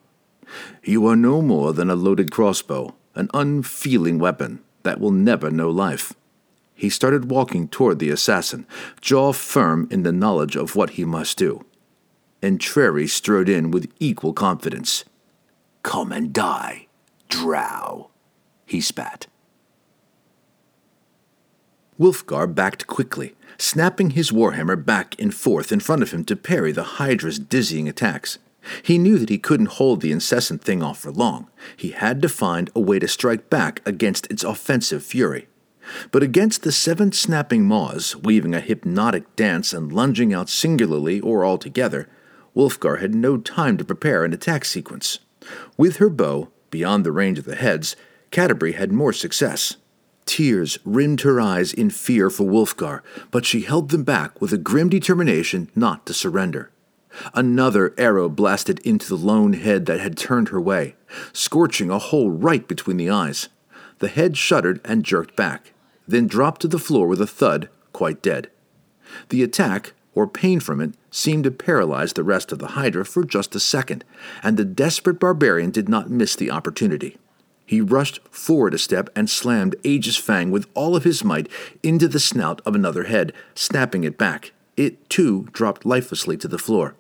You 0.84 1.08
are 1.08 1.16
no 1.16 1.42
more 1.42 1.72
than 1.72 1.90
a 1.90 1.96
loaded 1.96 2.30
crossbow, 2.30 2.94
an 3.16 3.30
unfeeling 3.34 4.20
weapon 4.20 4.60
that 4.84 5.00
will 5.00 5.12
never 5.12 5.50
know 5.50 5.70
life. 5.70 6.12
He 6.74 6.90
started 6.90 7.32
walking 7.32 7.70
toward 7.70 8.00
the 8.00 8.10
assassin, 8.10 8.68
jaw 9.00 9.32
firm 9.32 9.88
in 9.90 10.04
the 10.04 10.12
knowledge 10.12 10.58
of 10.58 10.76
what 10.76 10.92
he 10.92 11.06
must 11.06 11.38
do. 11.38 11.64
Entreri 12.42 13.08
strode 13.08 13.48
in 13.48 13.72
with 13.72 13.90
equal 14.02 14.34
confidence. 14.34 15.06
Come 15.84 16.12
and 16.12 16.34
die, 16.34 16.88
drow, 17.30 18.10
he 18.66 18.82
spat. 18.82 19.28
Wulfgar 22.02 22.48
backed 22.48 22.88
quickly, 22.88 23.36
snapping 23.60 24.12
his 24.12 24.32
warhammer 24.32 24.76
back 24.76 25.14
and 25.20 25.32
forth 25.32 25.72
in 25.72 25.80
front 25.80 26.02
of 26.02 26.10
him 26.10 26.26
to 26.26 26.36
parry 26.36 26.72
the 26.72 26.98
Hydra's 26.98 27.38
dizzying 27.38 27.88
attacks. 27.88 28.40
He 28.82 28.98
knew 28.98 29.20
that 29.20 29.30
he 29.30 29.38
couldn't 29.38 29.78
hold 29.78 30.02
the 30.02 30.12
incessant 30.12 30.64
thing 30.64 30.82
off 30.82 30.98
for 30.98 31.12
long. 31.12 31.48
He 31.78 31.92
had 31.92 32.20
to 32.24 32.28
find 32.28 32.72
a 32.74 32.80
way 32.80 32.98
to 32.98 33.08
strike 33.08 33.52
back 33.52 33.84
against 33.86 34.26
its 34.32 34.44
offensive 34.44 35.04
fury. 35.04 35.48
But 36.10 36.24
against 36.24 36.64
the 36.64 36.72
seven 36.72 37.12
snapping 37.12 37.66
maws, 37.66 38.16
weaving 38.16 38.56
a 38.56 38.62
hypnotic 38.62 39.36
dance 39.36 39.72
and 39.72 39.94
lunging 39.94 40.34
out 40.34 40.50
singularly 40.50 41.20
or 41.20 41.46
altogether, 41.46 42.10
Wulfgar 42.56 43.00
had 43.00 43.14
no 43.14 43.38
time 43.38 43.78
to 43.78 43.86
prepare 43.86 44.26
an 44.26 44.34
attack 44.34 44.66
sequence. 44.66 45.20
With 45.78 45.98
her 45.98 46.10
bow, 46.10 46.50
beyond 46.72 47.06
the 47.06 47.12
range 47.12 47.38
of 47.38 47.46
the 47.46 47.56
heads, 47.56 47.96
Catti-brie 48.32 48.72
had 48.74 48.92
more 48.92 49.14
success. 49.14 49.76
Tears 50.26 50.78
rimmed 50.86 51.22
her 51.22 51.42
eyes 51.42 51.74
in 51.74 51.90
fear 51.90 52.30
for 52.30 52.44
Wulfgar, 52.44 53.02
but 53.32 53.46
she 53.46 53.62
held 53.62 53.90
them 53.90 54.04
back 54.04 54.40
with 54.40 54.54
a 54.54 54.58
grim 54.58 54.90
determination 54.90 55.70
not 55.76 56.06
to 56.06 56.14
surrender. 56.14 56.72
Another 57.34 57.94
arrow 57.98 58.30
blasted 58.30 58.80
into 58.80 59.08
the 59.10 59.18
lone 59.18 59.54
head 59.54 59.86
that 59.86 60.00
had 60.00 60.18
turned 60.18 60.50
her 60.50 60.62
way, 60.62 60.96
scorching 61.34 61.90
a 61.90 62.00
hole 62.00 62.32
right 62.32 62.68
between 62.68 62.98
the 62.98 63.10
eyes. 63.10 63.50
The 64.00 64.08
head 64.08 64.38
shuddered 64.38 64.80
and 64.86 65.04
jerked 65.04 65.36
back, 65.36 65.74
then 66.08 66.28
dropped 66.28 66.62
to 66.62 66.68
the 66.68 66.80
floor 66.80 67.08
with 67.08 67.22
a 67.22 67.28
thud, 67.28 67.70
quite 67.94 68.22
dead. 68.22 68.50
The 69.30 69.44
attack, 69.44 69.94
or 70.16 70.28
pain 70.28 70.60
from 70.60 70.80
it, 70.82 70.94
seemed 71.10 71.44
to 71.44 71.52
paralyze 71.52 72.14
the 72.14 72.24
rest 72.24 72.52
of 72.52 72.60
the 72.60 72.70
Hydra 72.70 73.06
for 73.06 73.24
just 73.24 73.56
a 73.56 73.60
second, 73.60 74.06
and 74.42 74.56
the 74.58 74.66
desperate 74.66 75.20
barbarian 75.20 75.72
did 75.72 75.90
not 75.90 76.10
miss 76.10 76.36
the 76.36 76.52
opportunity. 76.52 77.18
He 77.72 77.80
rushed 77.80 78.20
forward 78.30 78.74
a 78.74 78.78
step 78.78 79.10
and 79.16 79.30
slammed 79.30 79.78
Aegis 79.82 80.18
Fang 80.18 80.52
with 80.52 80.68
all 80.74 80.94
of 80.94 81.06
his 81.06 81.24
might 81.24 81.48
into 81.82 82.10
the 82.10 82.20
snout 82.20 82.62
of 82.66 82.76
another 82.76 83.06
head, 83.06 83.32
snapping 83.56 84.04
it 84.04 84.18
back. 84.18 84.52
It, 84.76 85.10
too, 85.10 85.48
dropped 85.54 85.86
lifelessly 85.86 86.36
to 86.36 86.50
the 86.50 86.58
floor. 86.58 86.96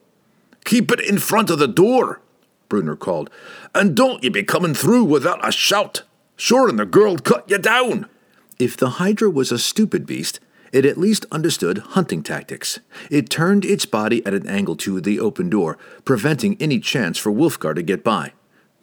Keep 0.64 0.94
it 0.94 1.02
in 1.02 1.18
front 1.18 1.50
of 1.50 1.60
the 1.60 1.68
door, 1.68 2.22
Bruenor 2.70 2.98
called, 2.98 3.30
and 3.76 3.98
don't 3.98 4.24
you 4.24 4.32
be 4.32 4.44
coming 4.44 4.74
through 4.74 5.04
without 5.04 5.46
a 5.46 5.52
shout. 5.52 6.04
Sure, 6.38 6.70
and 6.70 6.80
the 6.80 6.86
girl'll 6.86 7.20
cut 7.20 7.50
you 7.50 7.58
down. 7.58 8.08
If 8.58 8.78
the 8.78 8.92
Hydra 8.92 9.30
was 9.30 9.52
a 9.52 9.60
stupid 9.60 10.06
beast, 10.06 10.40
it 10.72 10.86
at 10.86 10.98
least 10.98 11.26
understood 11.34 11.80
hunting 11.80 12.24
tactics. 12.24 12.80
It 13.10 13.30
turned 13.30 13.66
its 13.66 13.86
body 13.86 14.26
at 14.26 14.34
an 14.34 14.48
angle 14.48 14.78
to 14.78 15.02
the 15.02 15.20
open 15.20 15.50
door, 15.50 15.78
preventing 16.06 16.56
any 16.62 16.80
chance 16.80 17.18
for 17.18 17.30
Wulfgar 17.30 17.76
to 17.76 17.84
get 17.84 18.06
by. 18.06 18.32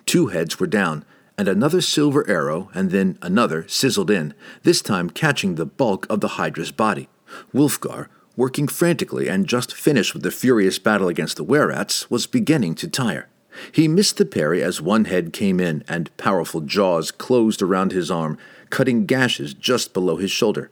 Two 0.04 0.26
heads 0.26 0.61
were 0.61 0.66
down, 0.66 1.07
and 1.38 1.47
another 1.47 1.80
silver 1.80 2.28
arrow, 2.28 2.68
and 2.75 2.90
then 2.90 3.16
another 3.23 3.66
sizzled 3.68 4.11
in, 4.11 4.35
this 4.64 4.83
time 4.83 5.09
catching 5.09 5.54
the 5.54 5.64
bulk 5.64 6.04
of 6.11 6.21
the 6.21 6.28
Hydra's 6.28 6.73
body. 6.73 7.09
Wulfgar, 7.54 8.09
working 8.37 8.66
frantically 8.66 9.28
and 9.28 9.47
just 9.47 9.73
finished 9.73 10.14
with 10.14 10.25
the 10.25 10.33
furious 10.33 10.80
battle 10.80 11.09
against 11.09 11.37
the 11.37 11.45
werats, 11.45 12.11
was 12.11 12.26
beginning 12.26 12.75
to 12.75 12.88
tire. 12.88 13.28
He 13.73 13.88
missed 13.88 14.16
the 14.16 14.26
parry 14.26 14.62
as 14.62 14.80
one 14.80 15.07
head 15.07 15.33
came 15.33 15.61
in 15.61 15.85
and 15.88 16.14
powerful 16.16 16.61
jaws 16.61 17.11
closed 17.11 17.62
around 17.62 17.92
his 17.92 18.11
arm, 18.11 18.37
cutting 18.71 19.07
gashes 19.07 19.54
just 19.54 19.95
below 19.95 20.16
his 20.16 20.30
shoulder. 20.30 20.71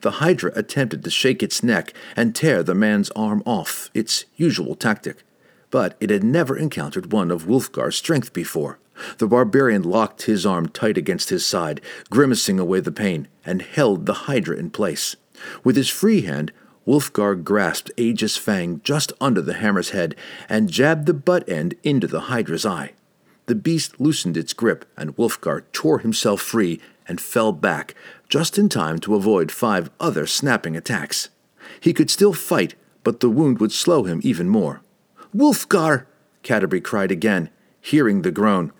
The 0.00 0.12
Hydra 0.12 0.52
attempted 0.54 1.04
to 1.04 1.10
shake 1.10 1.42
its 1.42 1.62
neck 1.62 1.92
and 2.16 2.34
tear 2.34 2.62
the 2.62 2.74
man's 2.74 3.10
arm 3.10 3.42
off, 3.44 3.90
its 3.94 4.24
usual 4.36 4.74
tactic. 4.74 5.24
But 5.70 5.96
it 6.00 6.10
had 6.10 6.24
never 6.24 6.56
encountered 6.56 7.12
one 7.12 7.30
of 7.30 7.46
Wulfgar's 7.46 7.96
strength 7.96 8.32
before. 8.32 8.78
The 9.18 9.26
barbarian 9.26 9.82
locked 9.82 10.22
his 10.22 10.46
arm 10.46 10.68
tight 10.68 10.96
against 10.96 11.30
his 11.30 11.44
side, 11.44 11.80
grimacing 12.10 12.58
away 12.58 12.80
the 12.80 12.92
pain, 12.92 13.28
and 13.44 13.62
held 13.62 14.06
the 14.06 14.14
Hydra 14.14 14.56
in 14.56 14.70
place. 14.70 15.16
With 15.62 15.76
his 15.76 15.88
free 15.88 16.22
hand, 16.22 16.52
Wulfgar 16.86 17.42
grasped 17.42 17.90
Aegis 17.96 18.36
Fang 18.36 18.80
just 18.84 19.12
under 19.20 19.40
the 19.40 19.54
hammer's 19.54 19.90
head 19.90 20.14
and 20.48 20.70
jabbed 20.70 21.06
the 21.06 21.14
butt 21.14 21.48
end 21.48 21.74
into 21.82 22.06
the 22.06 22.22
Hydra's 22.22 22.66
eye. 22.66 22.92
The 23.46 23.54
beast 23.54 24.00
loosened 24.00 24.36
its 24.36 24.52
grip, 24.52 24.84
and 24.96 25.16
Wulfgar 25.16 25.64
tore 25.72 25.98
himself 25.98 26.40
free 26.40 26.80
and 27.06 27.20
fell 27.20 27.52
back, 27.52 27.94
just 28.28 28.58
in 28.58 28.68
time 28.68 28.98
to 29.00 29.14
avoid 29.14 29.52
five 29.52 29.90
other 30.00 30.26
snapping 30.26 30.76
attacks. 30.76 31.28
He 31.80 31.92
could 31.92 32.10
still 32.10 32.32
fight, 32.32 32.74
but 33.02 33.20
the 33.20 33.28
wound 33.28 33.58
would 33.58 33.72
slow 33.72 34.04
him 34.04 34.20
even 34.22 34.48
more. 34.48 34.80
Wulfgar! 35.34 36.06
Catti-brie 36.42 36.80
cried 36.80 37.10
again, 37.10 37.50
hearing 37.80 38.22
the 38.22 38.30
groan. 38.30 38.72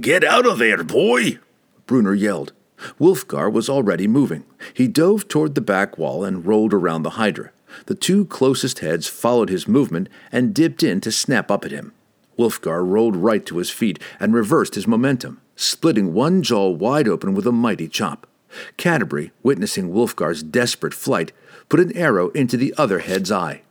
Get 0.00 0.24
out 0.24 0.46
of 0.46 0.58
there, 0.58 0.82
boy! 0.82 1.38
Bruenor 1.86 2.18
yelled. 2.18 2.52
Wulfgar 2.98 3.52
was 3.52 3.68
already 3.68 4.06
moving. 4.06 4.44
He 4.72 4.88
dove 4.88 5.28
toward 5.28 5.54
the 5.54 5.60
back 5.60 5.98
wall 5.98 6.24
and 6.24 6.46
rolled 6.46 6.72
around 6.72 7.02
the 7.02 7.10
Hydra. 7.10 7.50
The 7.86 7.94
two 7.94 8.24
closest 8.26 8.78
heads 8.78 9.06
followed 9.06 9.50
his 9.50 9.68
movement 9.68 10.08
and 10.30 10.54
dipped 10.54 10.82
in 10.82 11.00
to 11.02 11.12
snap 11.12 11.50
up 11.50 11.64
at 11.64 11.70
him. 11.70 11.92
Wulfgar 12.38 12.84
rolled 12.84 13.16
right 13.16 13.44
to 13.46 13.58
his 13.58 13.70
feet 13.70 13.98
and 14.18 14.34
reversed 14.34 14.74
his 14.74 14.86
momentum, 14.86 15.40
splitting 15.56 16.14
one 16.14 16.42
jaw 16.42 16.70
wide 16.70 17.06
open 17.06 17.34
with 17.34 17.46
a 17.46 17.52
mighty 17.52 17.86
chop. 17.86 18.26
Catti-brie, 18.78 19.30
witnessing 19.42 19.92
Wulfgar's 19.92 20.42
desperate 20.42 20.94
flight, 20.94 21.32
put 21.68 21.80
an 21.80 21.96
arrow 21.96 22.30
into 22.30 22.56
the 22.56 22.74
other 22.78 23.00
head's 23.00 23.30
eye. 23.30 23.62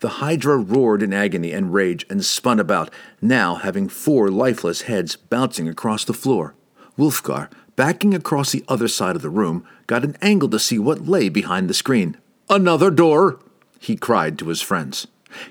The 0.00 0.20
Hydra 0.20 0.56
roared 0.56 1.02
in 1.02 1.12
agony 1.12 1.52
and 1.52 1.72
rage 1.72 2.06
and 2.08 2.24
spun 2.24 2.60
about, 2.60 2.90
now 3.20 3.56
having 3.56 3.88
four 3.88 4.30
lifeless 4.30 4.82
heads 4.82 5.16
bouncing 5.16 5.68
across 5.68 6.04
the 6.04 6.14
floor. 6.14 6.54
Wulfgar, 6.96 7.48
backing 7.76 8.14
across 8.14 8.52
the 8.52 8.64
other 8.68 8.88
side 8.88 9.16
of 9.16 9.22
the 9.22 9.30
room, 9.30 9.66
got 9.86 10.04
an 10.04 10.16
angle 10.22 10.48
to 10.48 10.58
see 10.58 10.78
what 10.78 11.06
lay 11.06 11.28
behind 11.28 11.68
the 11.68 11.74
screen. 11.74 12.16
Another 12.48 12.90
door! 12.90 13.38
he 13.78 13.96
cried 13.96 14.38
to 14.38 14.48
his 14.48 14.62
friends. 14.62 15.06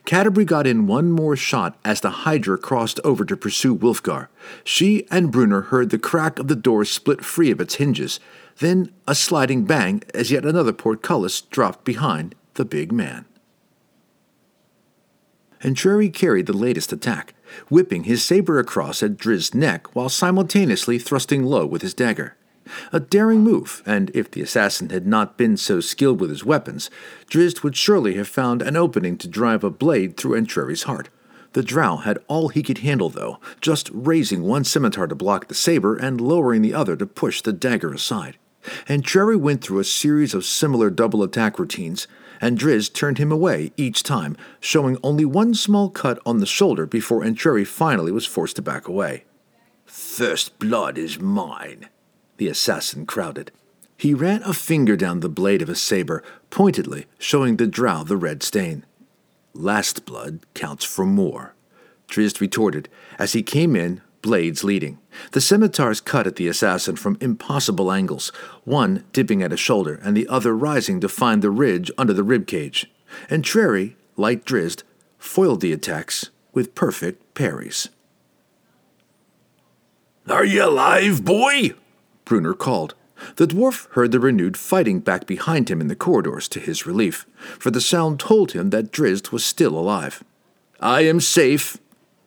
Catti-brie 0.05 0.45
got 0.45 0.65
in 0.65 0.87
one 0.87 1.11
more 1.11 1.35
shot 1.35 1.77
as 1.85 2.01
the 2.01 2.09
Hydra 2.09 2.57
crossed 2.57 2.99
over 3.03 3.23
to 3.25 3.37
pursue 3.37 3.75
Wulfgar. 3.75 4.27
She 4.63 5.05
and 5.11 5.31
Bruenor 5.31 5.65
heard 5.65 5.89
the 5.89 5.99
crack 5.99 6.39
of 6.39 6.47
the 6.47 6.55
door 6.55 6.85
split 6.85 7.23
free 7.23 7.51
of 7.51 7.61
its 7.61 7.75
hinges, 7.75 8.19
then 8.59 8.91
a 9.07 9.13
sliding 9.15 9.65
bang 9.65 10.03
as 10.13 10.31
yet 10.31 10.45
another 10.45 10.73
portcullis 10.73 11.41
dropped 11.41 11.83
behind 11.83 12.35
the 12.55 12.65
big 12.65 12.91
man. 12.91 13.25
Entreri 15.65 16.13
carried 16.13 16.45
the 16.45 16.53
latest 16.53 16.93
attack, 16.93 17.33
whipping 17.69 18.03
his 18.03 18.23
saber 18.23 18.59
across 18.59 19.01
at 19.01 19.17
Drizzt's 19.17 19.55
neck 19.55 19.95
while 19.95 20.09
simultaneously 20.09 20.99
thrusting 20.99 21.43
low 21.43 21.65
with 21.65 21.81
his 21.81 21.95
dagger. 21.95 22.35
A 22.93 22.99
daring 22.99 23.43
move, 23.43 23.81
and 23.83 24.11
if 24.13 24.29
the 24.29 24.43
assassin 24.43 24.91
had 24.91 25.07
not 25.07 25.37
been 25.37 25.57
so 25.57 25.79
skilled 25.79 26.21
with 26.21 26.29
his 26.29 26.45
weapons, 26.45 26.91
Drizzt 27.31 27.63
would 27.63 27.75
surely 27.75 28.13
have 28.13 28.27
found 28.27 28.61
an 28.61 28.75
opening 28.75 29.17
to 29.17 29.27
drive 29.27 29.63
a 29.63 29.71
blade 29.71 30.17
through 30.17 30.39
Entreri's 30.39 30.83
heart. 30.83 31.09
The 31.53 31.63
drow 31.63 31.97
had 31.97 32.19
all 32.27 32.49
he 32.49 32.61
could 32.61 32.79
handle, 32.79 33.09
though, 33.09 33.39
just 33.59 33.89
raising 33.91 34.43
one 34.43 34.65
scimitar 34.65 35.07
to 35.07 35.15
block 35.15 35.47
the 35.47 35.55
saber 35.55 35.95
and 35.95 36.21
lowering 36.21 36.61
the 36.61 36.75
other 36.75 36.95
to 36.95 37.07
push 37.07 37.41
the 37.41 37.53
dagger 37.53 37.91
aside. 37.91 38.37
And 38.87 39.03
Entreri 39.03 39.39
went 39.39 39.63
through 39.63 39.79
a 39.79 39.83
series 39.83 40.35
of 40.35 40.45
similar 40.45 40.91
double 40.91 41.23
attack 41.23 41.57
routines, 41.57 42.07
and 42.45 42.59
Drizzt 42.59 42.93
turned 42.93 43.17
him 43.17 43.31
away 43.31 43.71
each 43.75 44.03
time, 44.03 44.37
showing 44.59 44.99
only 45.01 45.25
one 45.25 45.55
small 45.55 45.89
cut 45.89 46.19
on 46.27 46.37
the 46.37 46.45
shoulder 46.45 46.85
before 46.85 47.23
Entreri 47.23 47.65
finally 47.65 48.11
was 48.11 48.27
forced 48.27 48.57
to 48.57 48.61
back 48.61 48.87
away. 48.87 49.23
First 49.83 50.59
blood 50.59 50.95
is 50.95 51.19
mine, 51.19 51.89
the 52.37 52.47
assassin 52.47 53.07
crowded. 53.07 53.51
He 53.97 54.13
ran 54.13 54.43
a 54.43 54.53
finger 54.53 54.95
down 54.95 55.21
the 55.21 55.27
blade 55.29 55.63
of 55.63 55.69
his 55.69 55.81
saber, 55.81 56.21
pointedly 56.51 57.07
showing 57.17 57.57
the 57.57 57.65
drow 57.65 58.03
the 58.03 58.15
red 58.15 58.43
stain. 58.43 58.85
Last 59.55 60.05
blood 60.05 60.41
counts 60.53 60.85
for 60.85 61.03
more, 61.03 61.55
Drizzt 62.07 62.39
retorted 62.39 62.89
as 63.17 63.33
he 63.33 63.41
came 63.41 63.75
in, 63.75 64.01
blades 64.25 64.63
leading. 64.63 64.97
The 65.33 65.39
scimitars 65.39 66.01
cut 66.01 66.25
at 66.25 66.35
the 66.35 66.47
assassin 66.47 66.95
from 66.95 67.19
impossible 67.21 67.91
angles, 67.91 68.31
one 68.63 69.05
dipping 69.13 69.43
at 69.43 69.51
his 69.51 69.59
shoulder 69.59 70.01
and 70.03 70.17
the 70.17 70.27
other 70.27 70.57
rising 70.57 70.99
to 71.01 71.07
find 71.07 71.43
the 71.43 71.51
ridge 71.51 71.91
under 71.95 72.11
the 72.11 72.23
rib 72.23 72.47
cage. 72.47 72.91
Entreri, 73.29 73.93
like 74.17 74.43
Drizzt, 74.43 74.81
foiled 75.19 75.61
the 75.61 75.71
attacks 75.71 76.31
with 76.53 76.73
perfect 76.73 77.35
parries. 77.35 77.89
Are 80.27 80.43
you 80.43 80.65
alive, 80.65 81.23
boy? 81.23 81.75
Bruenor 82.25 82.57
called. 82.57 82.95
The 83.35 83.45
dwarf 83.45 83.87
heard 83.91 84.11
the 84.11 84.19
renewed 84.19 84.57
fighting 84.57 85.01
back 85.01 85.27
behind 85.27 85.69
him 85.69 85.81
in 85.81 85.87
the 85.87 85.95
corridors 85.95 86.47
to 86.49 86.59
his 86.59 86.87
relief, 86.87 87.27
for 87.59 87.69
the 87.69 87.79
sound 87.79 88.19
told 88.19 88.53
him 88.53 88.71
that 88.71 88.91
Drizzt 88.91 89.31
was 89.31 89.45
still 89.45 89.77
alive. 89.77 90.23
I 90.79 91.01
am 91.01 91.21
safe, 91.21 91.77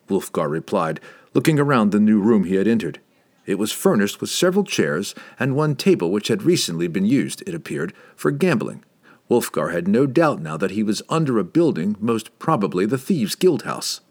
Wulfgar 0.07 0.49
replied, 0.49 1.01
looking 1.39 1.57
around 1.57 1.93
the 1.93 2.01
new 2.01 2.19
room 2.19 2.43
he 2.43 2.55
had 2.55 2.67
entered. 2.67 2.99
It 3.45 3.57
was 3.57 3.71
furnished 3.71 4.19
with 4.19 4.29
several 4.29 4.65
chairs 4.65 5.15
and 5.39 5.55
one 5.55 5.73
table 5.73 6.11
which 6.11 6.27
had 6.27 6.43
recently 6.43 6.89
been 6.89 7.05
used, 7.05 7.41
it 7.47 7.55
appeared, 7.55 7.93
for 8.13 8.29
gambling. 8.29 8.83
Wulfgar 9.29 9.71
had 9.71 9.87
no 9.87 10.05
doubt 10.05 10.41
now 10.41 10.57
that 10.57 10.71
he 10.71 10.83
was 10.83 11.01
under 11.07 11.39
a 11.39 11.45
building, 11.45 11.95
most 12.01 12.37
probably 12.39 12.85
the 12.85 12.97
Thieves' 12.97 13.35
Guild 13.35 13.61
House. 13.61 14.01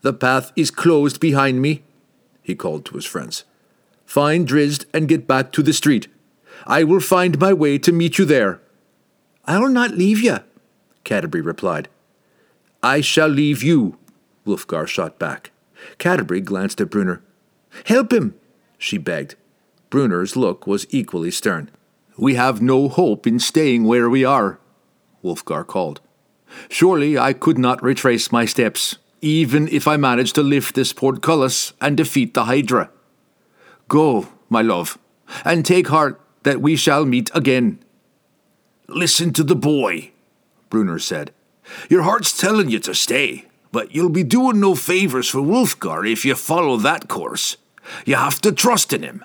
The 0.00 0.12
path 0.12 0.50
is 0.56 0.72
closed 0.72 1.20
behind 1.20 1.62
me, 1.62 1.84
he 2.42 2.56
called 2.56 2.84
to 2.86 2.96
his 2.96 3.04
friends. 3.04 3.44
Find 4.04 4.44
Drizzt 4.44 4.84
and 4.92 5.06
get 5.06 5.28
back 5.28 5.52
to 5.52 5.62
the 5.62 5.72
street. 5.72 6.08
I 6.66 6.82
will 6.82 6.98
find 6.98 7.38
my 7.38 7.52
way 7.52 7.78
to 7.78 7.92
meet 7.92 8.18
you 8.18 8.24
there. 8.24 8.60
I'll 9.44 9.68
not 9.68 9.92
leave 9.92 10.18
you, 10.18 10.38
Catti-brie 11.04 11.42
replied. 11.42 11.88
I 12.82 13.02
shall 13.02 13.28
leave 13.28 13.62
you, 13.62 13.98
Wulfgar 14.44 14.88
shot 14.88 15.20
back. 15.20 15.51
Catti-brie 15.98 16.40
glanced 16.40 16.80
at 16.80 16.90
Bruenor. 16.90 17.20
Help 17.86 18.12
him, 18.12 18.34
she 18.78 18.98
begged. 18.98 19.34
Bruenor's 19.90 20.36
look 20.36 20.66
was 20.66 20.86
equally 20.90 21.30
stern. 21.30 21.70
We 22.16 22.34
have 22.34 22.62
no 22.62 22.88
hope 22.88 23.26
in 23.26 23.38
staying 23.38 23.84
where 23.84 24.08
we 24.08 24.24
are, 24.24 24.58
Wulfgar 25.22 25.66
called. 25.66 26.00
Surely 26.68 27.18
I 27.18 27.32
could 27.32 27.58
not 27.58 27.82
retrace 27.82 28.30
my 28.30 28.44
steps, 28.44 28.98
even 29.20 29.68
if 29.68 29.86
I 29.88 29.96
managed 29.96 30.34
to 30.34 30.42
lift 30.42 30.74
this 30.74 30.92
portcullis 30.92 31.72
and 31.80 31.96
defeat 31.96 32.34
the 32.34 32.44
Hydra. 32.44 32.90
Go, 33.88 34.28
my 34.48 34.62
love, 34.62 34.98
and 35.44 35.64
take 35.64 35.88
heart 35.88 36.20
that 36.42 36.60
we 36.60 36.76
shall 36.76 37.06
meet 37.06 37.30
again. 37.34 37.78
Listen 38.88 39.32
to 39.32 39.44
the 39.44 39.56
boy, 39.56 40.10
Bruenor 40.70 41.00
said. 41.00 41.32
Your 41.88 42.02
heart's 42.02 42.36
telling 42.36 42.68
you 42.68 42.78
to 42.80 42.94
stay, 42.94 43.46
but 43.72 43.94
you'll 43.94 44.10
be 44.10 44.22
doing 44.22 44.60
no 44.60 44.74
favors 44.74 45.28
for 45.28 45.40
Wulfgar 45.40 46.10
if 46.10 46.24
you 46.24 46.34
follow 46.34 46.76
that 46.76 47.08
course. 47.08 47.56
You 48.04 48.14
have 48.14 48.40
to 48.42 48.52
trust 48.52 48.92
in 48.92 49.02
him. 49.02 49.24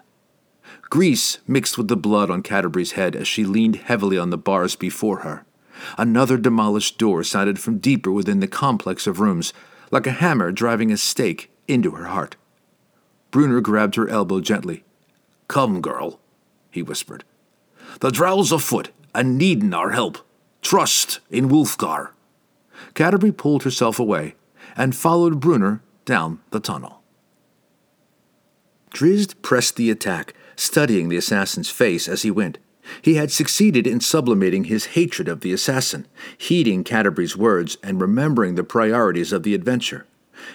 Grease 0.89 1.39
mixed 1.45 1.77
with 1.77 1.89
the 1.89 1.97
blood 1.97 2.31
on 2.31 2.41
Catti-brie's 2.41 2.93
head 2.93 3.15
as 3.15 3.27
she 3.27 3.43
leaned 3.43 3.75
heavily 3.75 4.17
on 4.17 4.29
the 4.29 4.37
bars 4.37 4.75
before 4.75 5.19
her. 5.19 5.45
Another 5.97 6.37
demolished 6.37 6.97
door 6.97 7.23
sounded 7.23 7.59
from 7.59 7.77
deeper 7.77 8.11
within 8.11 8.39
the 8.39 8.47
complex 8.47 9.05
of 9.05 9.19
rooms, 9.19 9.53
like 9.91 10.07
a 10.07 10.11
hammer 10.11 10.51
driving 10.51 10.91
a 10.91 10.97
stake 10.97 11.51
into 11.67 11.91
her 11.91 12.05
heart. 12.05 12.35
Bruenor 13.31 13.61
grabbed 13.61 13.95
her 13.95 14.07
elbow 14.07 14.39
gently. 14.39 14.83
Come, 15.47 15.81
girl, 15.81 16.19
he 16.71 16.81
whispered. 16.81 17.23
The 17.99 18.09
drow's 18.09 18.51
afoot 18.51 18.89
and 19.13 19.37
needin' 19.37 19.73
our 19.73 19.91
help. 19.91 20.19
Trust 20.61 21.19
in 21.29 21.49
Wulfgar. 21.49 22.09
Catti-brie 22.93 23.31
pulled 23.31 23.63
herself 23.63 23.99
away 23.99 24.35
and 24.75 24.95
followed 24.95 25.39
Bruenor 25.39 25.81
down 26.05 26.39
the 26.51 26.59
tunnel. 26.59 27.01
Drizzt 28.91 29.41
pressed 29.41 29.75
the 29.75 29.91
attack, 29.91 30.33
studying 30.55 31.09
the 31.09 31.17
assassin's 31.17 31.69
face 31.69 32.07
as 32.07 32.23
he 32.23 32.31
went. 32.31 32.57
He 33.01 33.15
had 33.15 33.31
succeeded 33.31 33.85
in 33.85 33.99
sublimating 33.99 34.65
his 34.65 34.87
hatred 34.87 35.27
of 35.27 35.41
the 35.41 35.51
assassin, 35.51 36.07
heeding 36.37 36.83
Catti-brie's 36.83 37.35
words 37.35 37.77
and 37.83 37.99
remembering 37.99 38.55
the 38.55 38.63
priorities 38.63 39.33
of 39.33 39.43
the 39.43 39.53
adventure 39.53 40.05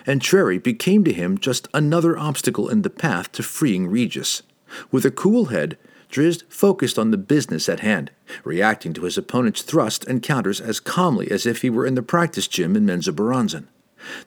and 0.06 0.20
Entreri 0.20 0.62
became 0.62 1.04
to 1.04 1.12
him 1.12 1.38
just 1.38 1.68
another 1.74 2.18
obstacle 2.18 2.68
in 2.68 2.82
the 2.82 2.90
path 2.90 3.32
to 3.32 3.42
freeing 3.42 3.88
Regis. 3.88 4.42
With 4.90 5.04
a 5.04 5.10
cool 5.10 5.46
head, 5.46 5.76
Drizzt 6.12 6.44
focused 6.50 6.98
on 6.98 7.10
the 7.10 7.16
business 7.16 7.70
at 7.70 7.80
hand, 7.80 8.10
reacting 8.44 8.92
to 8.92 9.04
his 9.04 9.16
opponent's 9.16 9.62
thrust 9.62 10.04
and 10.04 10.22
counters 10.22 10.60
as 10.60 10.78
calmly 10.78 11.30
as 11.30 11.46
if 11.46 11.62
he 11.62 11.70
were 11.70 11.86
in 11.86 11.94
the 11.94 12.02
practice 12.02 12.46
gym 12.46 12.76
in 12.76 12.84
Menzoberranzan. 12.84 13.66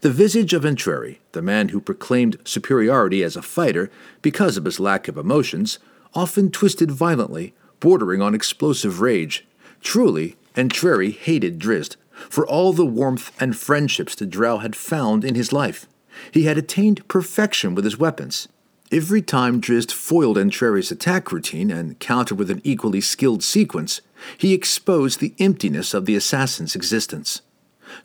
The 0.01 0.09
visage 0.09 0.53
of 0.53 0.63
Entreri, 0.63 1.19
the 1.33 1.43
man 1.43 1.69
who 1.69 1.79
proclaimed 1.79 2.39
superiority 2.43 3.23
as 3.23 3.35
a 3.35 3.41
fighter 3.43 3.91
because 4.23 4.57
of 4.57 4.65
his 4.65 4.79
lack 4.79 5.07
of 5.07 5.17
emotions, 5.17 5.77
often 6.15 6.49
twisted 6.49 6.89
violently, 6.89 7.53
bordering 7.79 8.21
on 8.21 8.33
explosive 8.33 8.99
rage. 8.99 9.45
Truly, 9.81 10.37
Entreri 10.55 11.15
hated 11.15 11.59
Drizzt 11.59 11.97
for 12.29 12.47
all 12.47 12.73
the 12.73 12.85
warmth 12.85 13.31
and 13.39 13.55
friendships 13.55 14.15
the 14.15 14.25
Drow 14.25 14.57
had 14.57 14.75
found 14.75 15.23
in 15.23 15.35
his 15.35 15.53
life. 15.53 15.85
He 16.31 16.43
had 16.43 16.57
attained 16.57 17.07
perfection 17.07 17.75
with 17.75 17.85
his 17.85 17.99
weapons. 17.99 18.47
Every 18.91 19.21
time 19.21 19.59
Drizzt 19.59 19.91
foiled 19.91 20.37
Entreri's 20.37 20.91
attack 20.91 21.31
routine 21.31 21.71
and 21.71 21.99
countered 21.99 22.37
with 22.37 22.51
an 22.51 22.61
equally 22.63 23.01
skilled 23.01 23.43
sequence, 23.43 24.01
he 24.37 24.53
exposed 24.53 25.19
the 25.19 25.33
emptiness 25.39 25.93
of 25.93 26.05
the 26.05 26.15
assassin's 26.15 26.75
existence. 26.75 27.41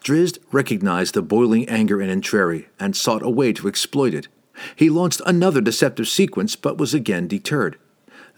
Drizzt 0.03 0.39
recognized 0.53 1.15
the 1.15 1.23
boiling 1.23 1.69
anger 1.69 2.01
in 2.01 2.09
Entreri 2.09 2.67
and 2.79 2.97
sought 2.97 3.23
a 3.23 3.31
way 3.31 3.53
to 3.53 3.69
exploit 3.69 4.15
it. 4.15 4.29
He 4.75 4.91
launched 4.91 5.21
another 5.27 5.61
deceptive 5.61 6.09
sequence 6.09 6.57
but 6.57 6.79
was 6.79 6.95
again 6.95 7.29
deterred. 7.29 7.79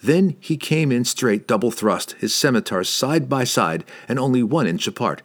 Then 0.03 0.37
he 0.41 0.57
came 0.57 0.91
in 0.91 1.05
straight 1.05 1.47
double 1.47 1.71
thrust, 1.71 2.13
his 2.13 2.35
scimitars 2.35 2.89
side 2.89 3.29
by 3.29 3.45
side 3.45 3.85
and 4.09 4.19
only 4.19 4.43
one 4.43 4.67
inch 4.67 4.89
apart 4.89 5.23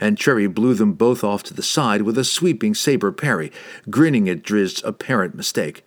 Entreri 0.00 0.52
blew 0.52 0.74
them 0.74 0.92
both 0.92 1.24
off 1.24 1.42
to 1.44 1.54
the 1.54 1.62
side 1.62 2.02
with 2.02 2.16
a 2.18 2.24
sweeping 2.24 2.74
saber 2.74 3.12
parry, 3.12 3.50
grinning 3.90 4.28
at 4.28 4.42
Drizzt's 4.42 4.82
apparent 4.84 5.34
mistake. 5.34 5.84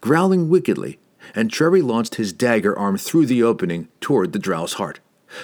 Growling 0.00 0.48
wickedly, 0.48 0.98
and 1.34 1.50
Entreri 1.50 1.82
launched 1.82 2.14
his 2.14 2.32
dagger 2.32 2.78
arm 2.78 2.96
through 2.96 3.26
the 3.26 3.42
opening 3.42 3.88
toward 4.00 4.32
the 4.32 4.38
drow's 4.38 4.74
heart. 4.74 5.00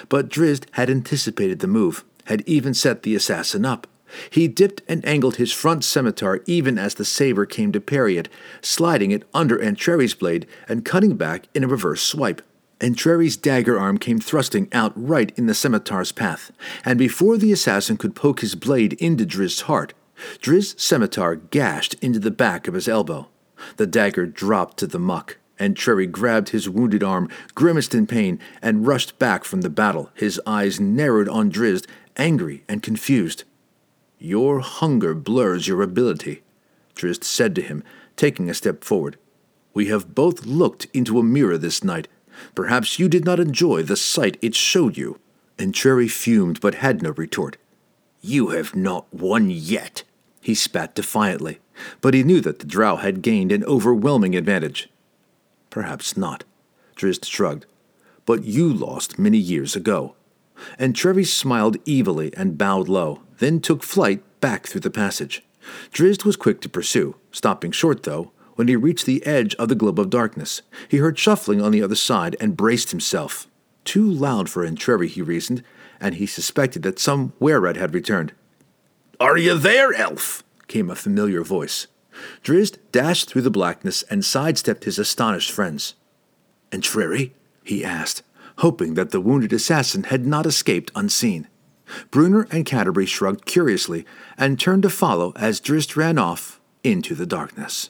But 0.09 0.29
Drizzt 0.29 0.65
had 0.71 0.89
anticipated 0.89 1.59
the 1.59 1.67
move, 1.67 2.03
had 2.25 2.41
even 2.47 2.73
set 2.73 3.03
the 3.03 3.15
assassin 3.15 3.65
up. 3.65 3.87
He 4.29 4.47
dipped 4.47 4.81
and 4.87 5.05
angled 5.05 5.35
his 5.35 5.51
front 5.51 5.83
scimitar 5.83 6.41
even 6.45 6.77
as 6.77 6.95
the 6.95 7.05
saber 7.05 7.45
came 7.45 7.71
to 7.71 7.81
parry 7.81 8.17
it, 8.17 8.29
sliding 8.61 9.11
it 9.11 9.23
under 9.33 9.57
Entreri's 9.57 10.13
blade 10.13 10.47
and 10.67 10.85
cutting 10.85 11.17
back 11.17 11.47
in 11.53 11.63
a 11.63 11.67
reverse 11.67 12.01
swipe. 12.01 12.41
Entreri's 12.79 13.37
dagger 13.37 13.79
arm 13.79 13.97
came 13.97 14.19
thrusting 14.19 14.67
out 14.71 14.93
right 14.95 15.31
in 15.37 15.47
the 15.47 15.53
scimitar's 15.53 16.11
path, 16.11 16.51
and 16.83 16.99
before 16.99 17.37
the 17.37 17.51
assassin 17.51 17.97
could 17.97 18.15
poke 18.15 18.41
his 18.41 18.55
blade 18.55 18.93
into 18.93 19.25
Drizzt's 19.25 19.61
heart, 19.61 19.93
Drizzt's 20.41 20.83
scimitar 20.83 21.35
gashed 21.35 21.95
into 21.95 22.19
the 22.19 22.31
back 22.31 22.67
of 22.67 22.73
his 22.73 22.87
elbow. 22.87 23.29
The 23.77 23.87
dagger 23.87 24.25
dropped 24.25 24.77
to 24.77 24.87
the 24.87 24.99
muck, 24.99 25.37
and 25.57 25.75
Entreri 25.75 26.11
grabbed 26.11 26.49
his 26.49 26.69
wounded 26.69 27.03
arm, 27.03 27.29
grimaced 27.53 27.95
in 27.95 28.07
pain, 28.07 28.39
and 28.61 28.87
rushed 28.87 29.17
back 29.19 29.43
from 29.43 29.61
the 29.61 29.69
battle, 29.69 30.09
his 30.13 30.39
eyes 30.45 30.79
narrowed 30.79 31.29
on 31.29 31.49
Drizzt, 31.51 31.87
angry 32.17 32.63
and 32.67 32.83
confused. 32.83 33.43
Your 34.19 34.59
hunger 34.59 35.13
blurs 35.13 35.67
your 35.67 35.81
ability, 35.81 36.41
Drizzt 36.95 37.23
said 37.23 37.55
to 37.55 37.61
him, 37.61 37.83
taking 38.15 38.49
a 38.49 38.53
step 38.53 38.83
forward. 38.83 39.17
We 39.73 39.87
have 39.87 40.15
both 40.15 40.45
looked 40.45 40.87
into 40.93 41.19
a 41.19 41.23
mirror 41.23 41.57
this 41.57 41.83
night. 41.83 42.07
Perhaps 42.53 42.97
you 42.97 43.09
did 43.09 43.25
not 43.25 43.39
enjoy 43.39 43.83
the 43.83 43.97
sight 43.97 44.37
it 44.41 44.55
showed 44.55 44.97
you. 44.97 45.19
Entreri 45.57 46.09
fumed 46.09 46.59
but 46.61 46.75
had 46.75 47.01
no 47.01 47.11
retort. 47.11 47.57
You 48.21 48.49
have 48.49 48.75
not 48.75 49.13
won 49.13 49.49
yet, 49.49 50.03
he 50.41 50.55
spat 50.55 50.95
defiantly, 50.95 51.59
but 52.01 52.13
he 52.13 52.23
knew 52.23 52.41
that 52.41 52.59
the 52.59 52.65
drow 52.65 52.97
had 52.97 53.21
gained 53.21 53.51
an 53.51 53.63
overwhelming 53.65 54.35
advantage. 54.35 54.89
Perhaps 55.69 56.15
not, 56.15 56.43
Drizzt 56.95 57.25
shrugged. 57.25 57.65
But 58.25 58.43
you 58.43 58.71
lost 58.71 59.19
many 59.19 59.37
years 59.37 59.75
ago. 59.75 60.15
Entreri 60.79 61.25
smiled 61.25 61.77
evilly 61.87 62.33
and 62.35 62.57
bowed 62.57 62.87
low, 62.87 63.21
then 63.39 63.59
took 63.59 63.83
flight 63.83 64.23
back 64.39 64.67
through 64.67 64.81
the 64.81 64.89
passage. 64.89 65.43
Drizzt 65.91 66.25
was 66.25 66.35
quick 66.35 66.61
to 66.61 66.69
pursue, 66.69 67.15
stopping 67.31 67.71
short, 67.71 68.03
though, 68.03 68.31
when 68.55 68.67
he 68.67 68.75
reached 68.75 69.05
the 69.05 69.25
edge 69.25 69.53
of 69.55 69.67
the 69.67 69.75
globe 69.75 69.99
of 69.99 70.09
darkness. 70.09 70.61
He 70.87 70.97
heard 70.97 71.19
shuffling 71.19 71.61
on 71.61 71.71
the 71.71 71.83
other 71.83 71.95
side 71.95 72.35
and 72.39 72.57
braced 72.57 72.91
himself. 72.91 73.47
Too 73.83 74.09
loud 74.09 74.49
for 74.49 74.65
Entreri, 74.65 75.09
he 75.09 75.21
reasoned, 75.21 75.63
and 75.99 76.15
he 76.15 76.25
suspected 76.25 76.83
that 76.83 76.99
some 76.99 77.33
were 77.39 77.73
had 77.73 77.93
returned. 77.93 78.33
Are 79.19 79.37
you 79.37 79.57
there, 79.57 79.93
elf? 79.93 80.43
Came 80.67 80.89
a 80.89 80.95
familiar 80.95 81.43
voice. 81.43 81.87
Drizzt 82.43 82.77
dashed 82.91 83.29
through 83.29 83.41
the 83.41 83.51
blackness 83.51 84.03
and 84.03 84.23
sidestepped 84.23 84.85
his 84.85 84.99
astonished 84.99 85.51
friends. 85.51 85.95
Entreri? 86.71 87.31
he 87.63 87.83
asked, 87.83 88.23
hoping 88.59 88.93
that 88.93 89.11
the 89.11 89.21
wounded 89.21 89.51
assassin 89.53 90.03
had 90.03 90.25
not 90.25 90.45
escaped 90.45 90.91
unseen. 90.95 91.47
Bruenor 92.11 92.51
and 92.51 92.65
Catti-brie 92.65 93.05
shrugged 93.05 93.45
curiously 93.45 94.05
and 94.37 94.59
turned 94.59 94.83
to 94.83 94.89
follow 94.89 95.33
as 95.35 95.61
Drizzt 95.61 95.95
ran 95.95 96.17
off 96.17 96.59
into 96.83 97.15
the 97.15 97.25
darkness. 97.25 97.89